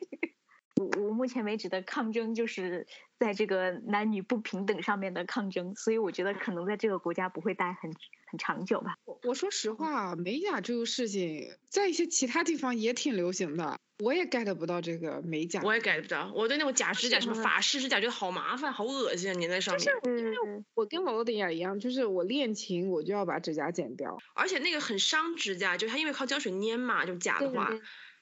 [0.76, 2.86] 我我目前为止的抗争就是
[3.18, 7.90] 在这个男女不平等上面的抗争，所以我觉得可能在这个国家不会待很
[8.30, 8.96] 很长久吧。
[9.04, 15.62] 我我说实话，美甲这个事情在一些其他地方也挺流行的，我也 get 不到这个美甲。
[15.64, 19.82] 我也 get 不到，我对那种假指甲什么法式指甲觉得好麻烦，好恶心啊，粘在上面。
[19.82, 27.72] 就是因为我跟罗德亚一样，就是我练琴我就要把指甲剪掉，而且那个很伤指甲，就它因为靠胶水粘嘛，就假的话。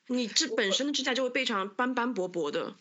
[0.07, 2.77] 你这本身的指甲就会非常斑斑驳驳的，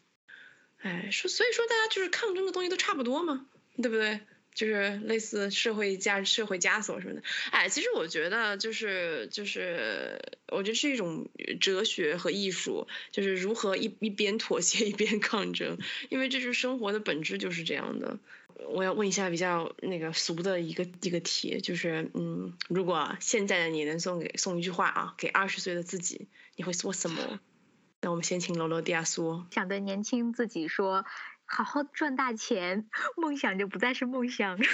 [0.81, 3.45] 哎，说所以说大家就是抗争的东西都差不多嘛，
[3.77, 4.19] 对不对？
[4.53, 11.27] 就是类似社会枷社会枷锁什么的，哎，其实我觉得就是就是我觉得是一种
[11.59, 18.19] 哲学和艺术，就是如何一一边妥协一边抗争，因为这是生活的本质就是这样的。
[18.67, 27.39] 我要问一下比较那个俗的一个一个题，就是嗯，如果现在的你能送给送一句话啊，给二十岁的自己，你会说什么？
[28.01, 29.47] 那我们先请罗罗迪亚说。
[29.51, 31.05] 想对年轻自己说，
[31.45, 34.59] 好好赚大钱，梦想就不再是梦想。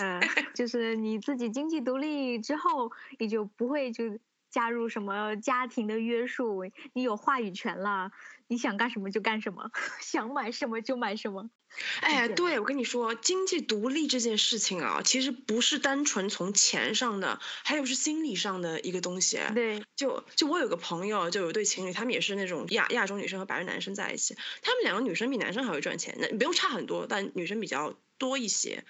[0.00, 0.20] 嗯，
[0.54, 4.18] 就是你自己经济独立之后，你就不会就
[4.50, 8.10] 加入什么家庭的约束，你有话语权了，
[8.48, 9.70] 你想干什么就干什么，
[10.02, 11.48] 想买什么就买什么。
[12.00, 19.38] 哎，对对，我跟你说，经济独立这件事情啊，其实不是单纯从钱上的，还有是心理上的一个东西。
[19.54, 28.84] 对，就就我有个朋友，就有一对情侣，他们也是那种亚亚洲女生和白人男生在一起，他们两个女生比男生还会赚钱，那不用差很多，但女生比较多一些。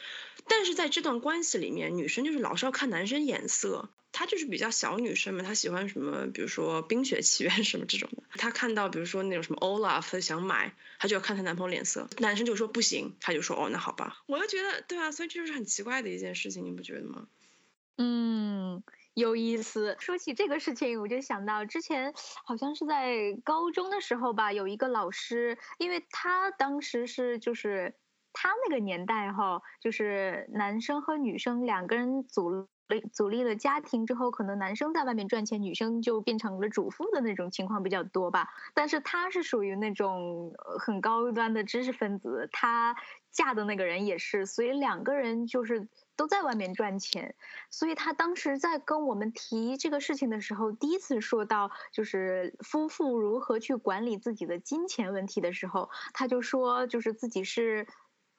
[0.48, 3.88] 但是在这段关系里面，女生就是老是要看男生眼色。
[4.12, 8.22] 她就是比较小女生嘛，她喜欢什么，比如说《冰雪奇缘 》什么这种的。
[8.38, 12.08] 她看到比如说那种什么 Olaf，想买，她就要看她男朋友脸色。
[12.18, 14.22] 男生就说不行，她就说哦那好吧。
[14.26, 17.28] 我就觉得对啊，所以这就是很奇怪的一件事情，你不觉得吗？
[17.98, 18.82] 嗯，
[19.14, 19.96] 有意思。
[20.00, 27.94] 说起这个事情，我就想到之前好像是在高中的时候吧，有一个老师，因为他当时是就是
[28.32, 32.68] 他那个年代哈，就是男生和女生两个人组
[33.12, 38.48] 组立了家庭之后，可能男生在外面赚钱，女生就变成了主妇的那种情况比较多吧。
[38.74, 42.96] 但是她是属于那种很高端的知识分子，她
[43.30, 47.34] 嫁的那个人也是，所以两个人就是都在外面赚钱。
[47.70, 57.86] 所以她当时在跟我们提这个事情的时候，第一次说到就是夫妇如何去管理自己的金钱问题的时候，她就说就是自己是。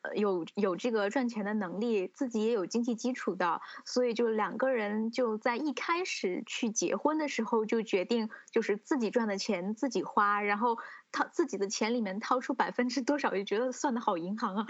[0.01, 10.77] 呃，有有这个赚钱的能力，自己也有经济基础的，所以就两个人就在一开始去结婚的时候就决定，就是自己赚的钱自己花，然后
[11.12, 14.68] 掏自己的钱里面掏出百分之多少，也觉得算的好银行啊，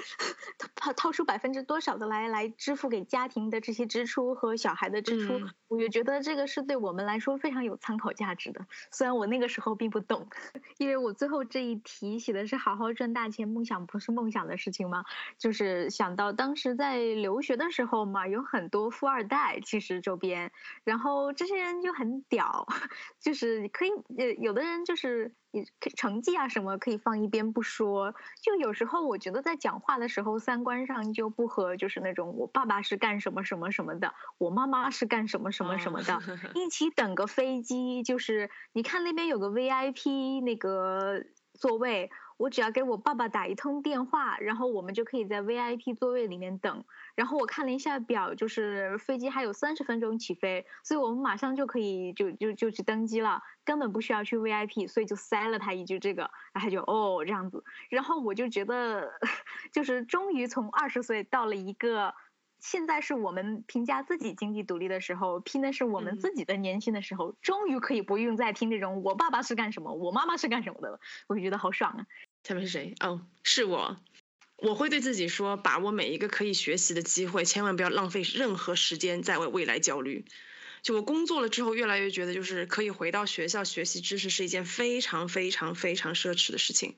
[0.75, 8.65] 掏掏出百分之多少的来来支付给家庭的这些支出和小孩的支出，我也觉得这个是对我们来说非常有参考价值的。
[8.91, 10.27] 虽然我那个时候并不懂，
[10.77, 15.05] 因为我最后这一题写的是好好赚大钱，梦想不是梦想的事情嘛。
[15.37, 20.51] 就是想到当时在留学的时候嘛，有很多富二代，其实周边，
[20.83, 22.67] 然后这些人就很屌，
[23.19, 36.21] 就是可以呃，有的人就是也成绩啊什么可以放一边不说，就有时候我觉得在讲话的时候三观上就不合，就是那种我爸爸是干什么什么什么的，我妈妈是干什么什么什么的，
[36.55, 42.09] 一起等个飞机，就是你看那边有个 VIP 那个座位。
[42.41, 46.83] 我只要给我爸爸打一通电话，然后我们就可以在 VIP 座位里面等。
[47.13, 57.63] 然后我看了一下表，就是飞机还有三十分钟起飞，所以我们马上就可以就就就去登机了，根本不需要去 VIP，所以就塞了他一句这个，然后他就哦这样子。
[57.89, 59.11] 然后我就觉得，
[59.71, 62.15] 就是终于从二十岁到了一个。
[62.63, 72.05] 现在是我们评价自己经济独立的时候，拼的是我们自己的年轻的时候，终于可以不用再听这种我爸爸是干什么，我妈妈是干什么的了，我就觉得好爽啊！
[72.43, 72.95] 下面是谁？
[72.99, 73.97] 哦，是我。
[74.57, 80.25] 我会对自己说，把握每一个可以学习的机会，千万不要浪费任何时间在为未来焦虑。
[80.83, 86.95] 就我工作了之后，越来越觉得就是可以回到学校学习知识是一件非常非常非常奢侈的事情。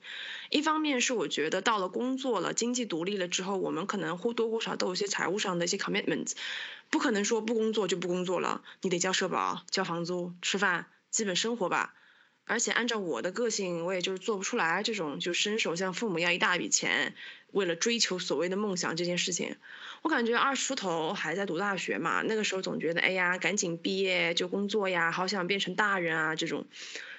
[0.50, 6.32] 一方面是我觉得到了工作了，经济独立了之后，我们可能或多或少都有一些财务上的一些 commitment，
[6.90, 11.94] 不可能说不工作就不工作了，你得交社保、交房租、吃饭，基本生活吧。
[12.46, 17.14] 而且按照我的个性，我也就是做不出来这种就伸手向父母要一大笔钱，
[17.52, 19.56] 为了追求所谓的梦想这件事情。
[20.02, 26.66] 我感觉二十出头还在读大学嘛，那个时候总觉得哎呀，赶紧毕业就工作呀，好想变成大人啊这种。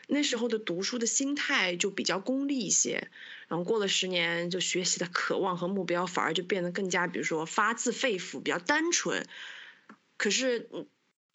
[0.08, 3.10] 那时候的读书的心态就比较功利一些，
[3.48, 9.26] 然后过了十年，就学习的渴望和目标反而就变得更加，比如说发自肺腑，比较单纯。
[10.18, 10.70] 可是。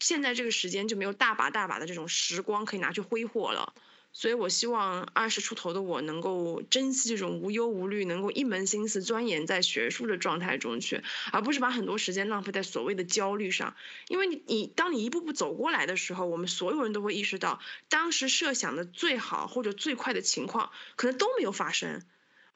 [0.00, 3.74] 现在这个时间就没有大把大把的这种时光可以拿去挥霍了，
[4.12, 13.76] 所以我希望二十出头的我能够珍惜这种无忧无虑，能够一门心思钻研在学术的状态中去，而不是把很多时间浪费在所谓的焦虑上。
[14.08, 22.02] 因为你你当你一步步走过来的时候，我们所有人都会意识到，当时设想的最好或者最快的情况可能都没有发生。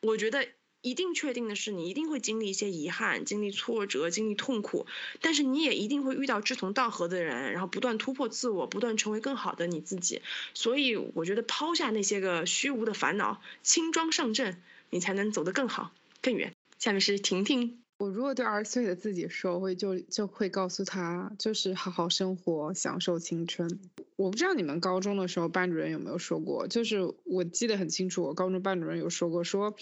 [0.00, 0.48] 我觉得。
[0.84, 4.84] 一定确定的是，你一定会经历一些遗憾，经历挫折，经历痛苦，
[5.22, 10.20] 但是你也一定会遇到志同道合的人，然后不断突破自我，不断成为更好的你自己。
[10.52, 14.60] 所以我觉得抛下那些个虚无的烦恼，轻装上阵，
[14.90, 16.52] 你才能走得更好、更远。
[16.78, 23.80] 下面是婷婷，我如果对二十岁的自己说，会就就会告诉他，就是好好生活，享受青春。
[24.16, 29.74] 我不知道你们高中的时候班主任有没有说过，就是我记得很清楚，我高中班主任有说过说。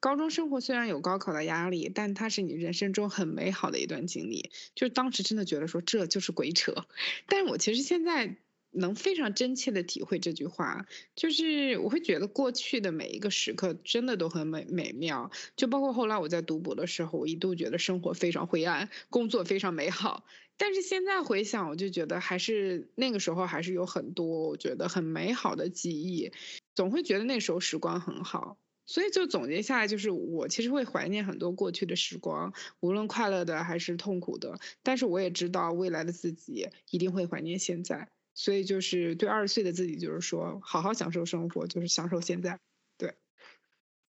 [0.00, 4.50] 高中生活虽然有高考的压力，但它是你人生中很美好的一段经历。
[4.74, 6.86] 就是当时真的觉得说这就是鬼扯，
[7.26, 8.38] 但我其实现在
[8.70, 10.86] 能非常真切的体会这句话，
[11.16, 15.30] 就是我会觉得过去的每一个时刻真的都很美美妙。
[15.56, 20.24] 就包括后来我在读博的时候，我一度觉得生活非常灰暗，工作非常美好。
[20.56, 26.32] 但是现在回想，我就觉得还是那个时候还是有很多我觉得很美好的记忆，
[26.74, 28.56] 总会觉得那时候时光很好。
[28.90, 34.58] 所以就总结下来，就是我其实会怀念很多过去的时光，无论快乐的还是痛苦的。
[34.82, 38.08] 但是我也知道未来的自己一定会怀念现在。
[38.34, 42.58] 所以就是对二十岁的自己，就是说好好享受生活，就是享受现在。
[42.98, 43.14] 对，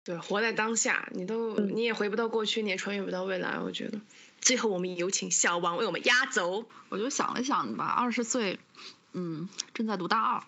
[0.05, 3.59] 对，活在当下，你都你也回不到过去，你也穿越不到未来。
[3.59, 4.01] 我觉得，
[4.41, 6.69] 最后我们有请小王为我们压轴。
[6.89, 8.61] 我就想了想吧，二十岁，
[9.13, 10.45] 嗯，正在读大二。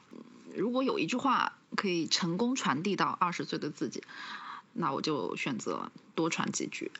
[0.56, 4.02] 如果有一句话可以成功传递到二十岁的自己，
[4.72, 6.90] 那我就选择多传几句。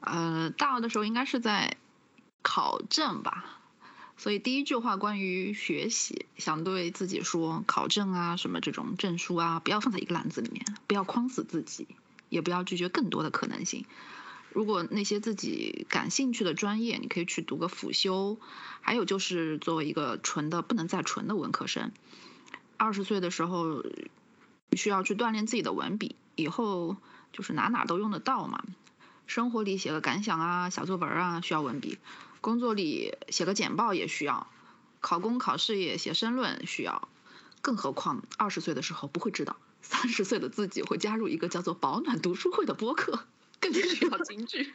[0.00, 1.76] 呃，大二的时候应该是在
[2.42, 3.60] 考证吧，
[4.16, 11.86] 所以第一句话关于学习，想对自己说：考证啊，什么这种证书啊，不要放在一个篮子里面，不要框死自己，
[12.28, 13.86] 也不要拒绝更多的可能性。
[14.52, 18.38] 如果那些自己感兴趣的专业，你可以去读个辅修。
[18.82, 21.92] 还有就是作为一个纯的不能再纯的文科生。
[22.82, 23.84] 二十岁的时候，
[24.72, 26.96] 需要去锻炼自己的文笔，以后
[27.32, 28.64] 就是哪哪都用得到嘛。
[29.28, 31.98] 生活里写个感想啊、小作文啊，需要文笔；
[32.40, 34.48] 工作里写个简报也需要；
[35.00, 37.06] 考公考事业写申论需要。
[37.60, 43.24] 更何况二十岁的时候不会知道，三十岁的自己会加入一个叫做“保暖读书会”的播客，
[43.62, 44.72] 更需要京剧。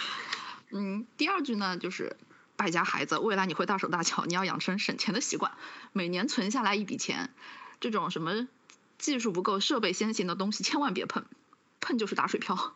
[0.72, 2.16] 嗯，第二句呢就是。
[2.56, 5.52] 败家孩子，未来你会大手大脚，你要养成省钱的习惯，
[5.92, 7.30] 每年存下来一笔钱。
[7.80, 8.48] 这种什么
[8.98, 11.24] 技术不够、设备先行的东西千万别碰，
[11.80, 12.74] 碰就是打水漂。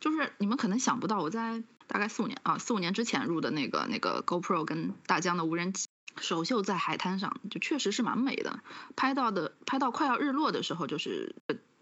[0.00, 5.88] 就是你们可能想不到，我在大概四五年啊，四五年之前入的那个那个 GoPro 跟大疆的无人机，
[6.20, 8.60] 首秀在海滩上，就确实是蛮美的。
[8.96, 11.34] 拍到的拍到快要日落的时候，就是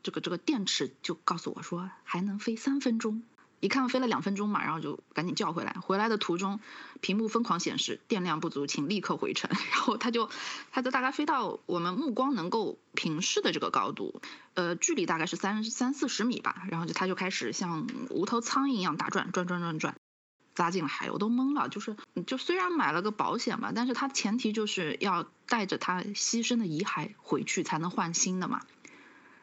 [0.02, 3.22] 这个这个电池就告诉我说还能飞三分钟。
[3.66, 5.72] 一看飞了两分钟嘛，然后就赶紧叫回来。
[5.82, 6.60] 回来的途中，
[7.00, 9.50] 屏幕疯狂显示电量不足，请立刻回程。
[9.72, 10.30] 然后他就，
[10.70, 14.22] 他就大概飞到我们目光能够平视的这个高度，
[14.54, 16.62] 呃，距离大概是三三四十米吧。
[16.70, 19.96] 然后就他就开始像无头苍蝇一样打转，转转转转，
[20.54, 21.10] 扎进了海。
[21.10, 28.60] 我都懵了，就是就虽然买了个保险吧，但是他前提就是要带着他牺牲的遗骸回去才能换新的嘛。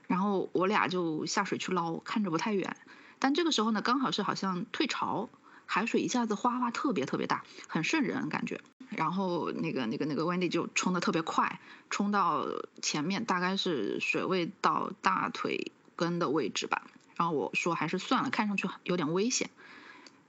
[0.07, 2.77] 然后我俩就下水去捞，看着不太远。
[3.23, 5.29] 但这个时候呢，刚好是好像退潮，
[5.65, 8.59] 海水一下子哗哗特别特别大，很瘆人感觉。
[8.89, 12.45] 然后那个那个那个 Wendy 就冲的特别快，冲到
[12.81, 16.83] 前面大概是水位到大腿根的位置吧。
[17.15, 19.49] 然后我说还是算了，看上去有点危险。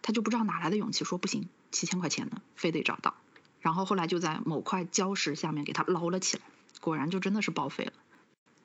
[0.01, 3.17] 他就不知道哪来的勇气说不行，七千块钱呢，非得找到。
[3.61, 6.45] 然后后来就在某块礁石下面给他捞了起来，
[6.81, 7.93] 果然就真的是报废了。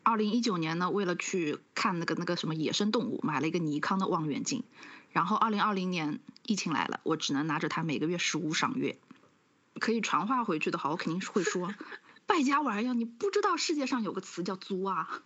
[0.03, 4.63] 二零一九年呢，为了去看那个那个什么野生动物，买了一个尼康的望远镜。
[5.11, 8.97] 然后二零二零年疫情来了，我只能拿着它每个月十五赏月。
[9.79, 11.73] 可以传话回去的话，我肯定是会说
[12.27, 15.21] ：“败家玩意儿，你不知道世界上有个词叫租啊！”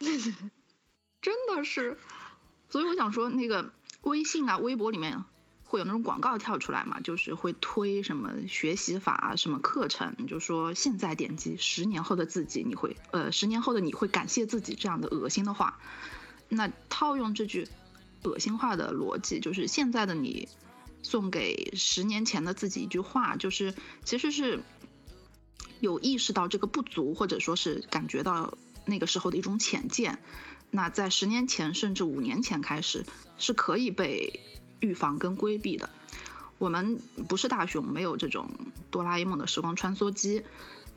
[1.20, 1.96] 真的是，
[2.68, 5.24] 所以我想说，那个微信啊、微博里面。
[5.66, 7.00] 会有那种广告跳出来嘛？
[7.00, 15.80] 就是会推什么学习法、什么课程，就说现在点击，十年后的自己你会，呃，十年后的你会感谢自己这样的恶心的话。
[16.48, 17.66] 那套用这句
[18.22, 20.48] 恶心话的逻辑，就是现在的你
[21.02, 24.62] 送给十年前的自己一句话，就是其实是
[25.80, 30.20] 有意识到这个不足，或者说是感觉到那个时候的一种浅见。
[30.70, 33.04] 那在十年前甚至五年前开始
[33.38, 34.40] 是可以被。
[34.84, 35.88] 预防跟规避的，
[36.58, 38.50] 我们不是大雄，没有这种
[38.90, 40.42] 哆啦 A 梦的时光穿梭机。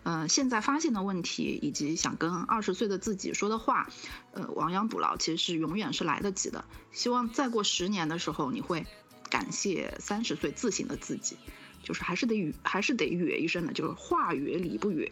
[0.04, 3.90] 嗯，现在发现的问题以及想跟二十岁的自己说的话，
[4.32, 6.66] 呃，亡羊补牢，其实是永远是来得及的。
[6.92, 8.86] 希望再过十年的时候，你会
[9.30, 11.38] 感谢三十岁自省的自己，
[11.84, 15.12] 就是还是得语，还是得约一声的，就是话约理不约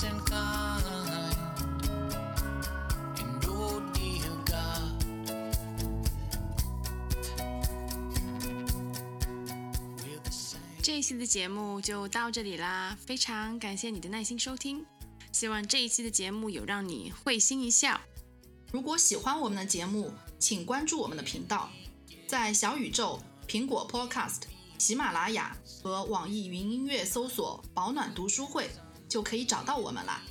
[0.00, 0.06] 这
[10.96, 14.84] 一期的节目就到这里啦，非常感谢你的耐心收听，
[15.32, 18.00] 希望这一期的节目有让你会心一笑。
[18.70, 21.68] 如果喜欢我们的节目，请关注我们的频道，
[22.28, 24.42] 在小宇宙、苹果 Podcast、
[24.78, 28.70] 喜马拉雅和网易云音乐搜索“保暖读书会”
[29.08, 30.22] 就可以找到我们啦。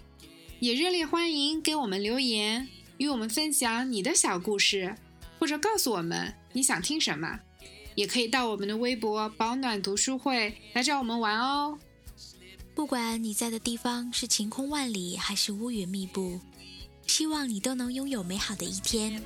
[0.60, 2.68] 也热烈欢迎给我们留言，
[2.98, 4.96] 与我们分享你的小故事，
[5.40, 7.40] 或者告诉我们你想听什么。
[7.96, 11.80] 也可以到我们的微博“保暖读书会”来找我们玩哦。
[12.76, 16.40] 不管你在的地方是晴空万里还是乌云密布，
[17.08, 19.20] 希望你都能拥有美好的一天。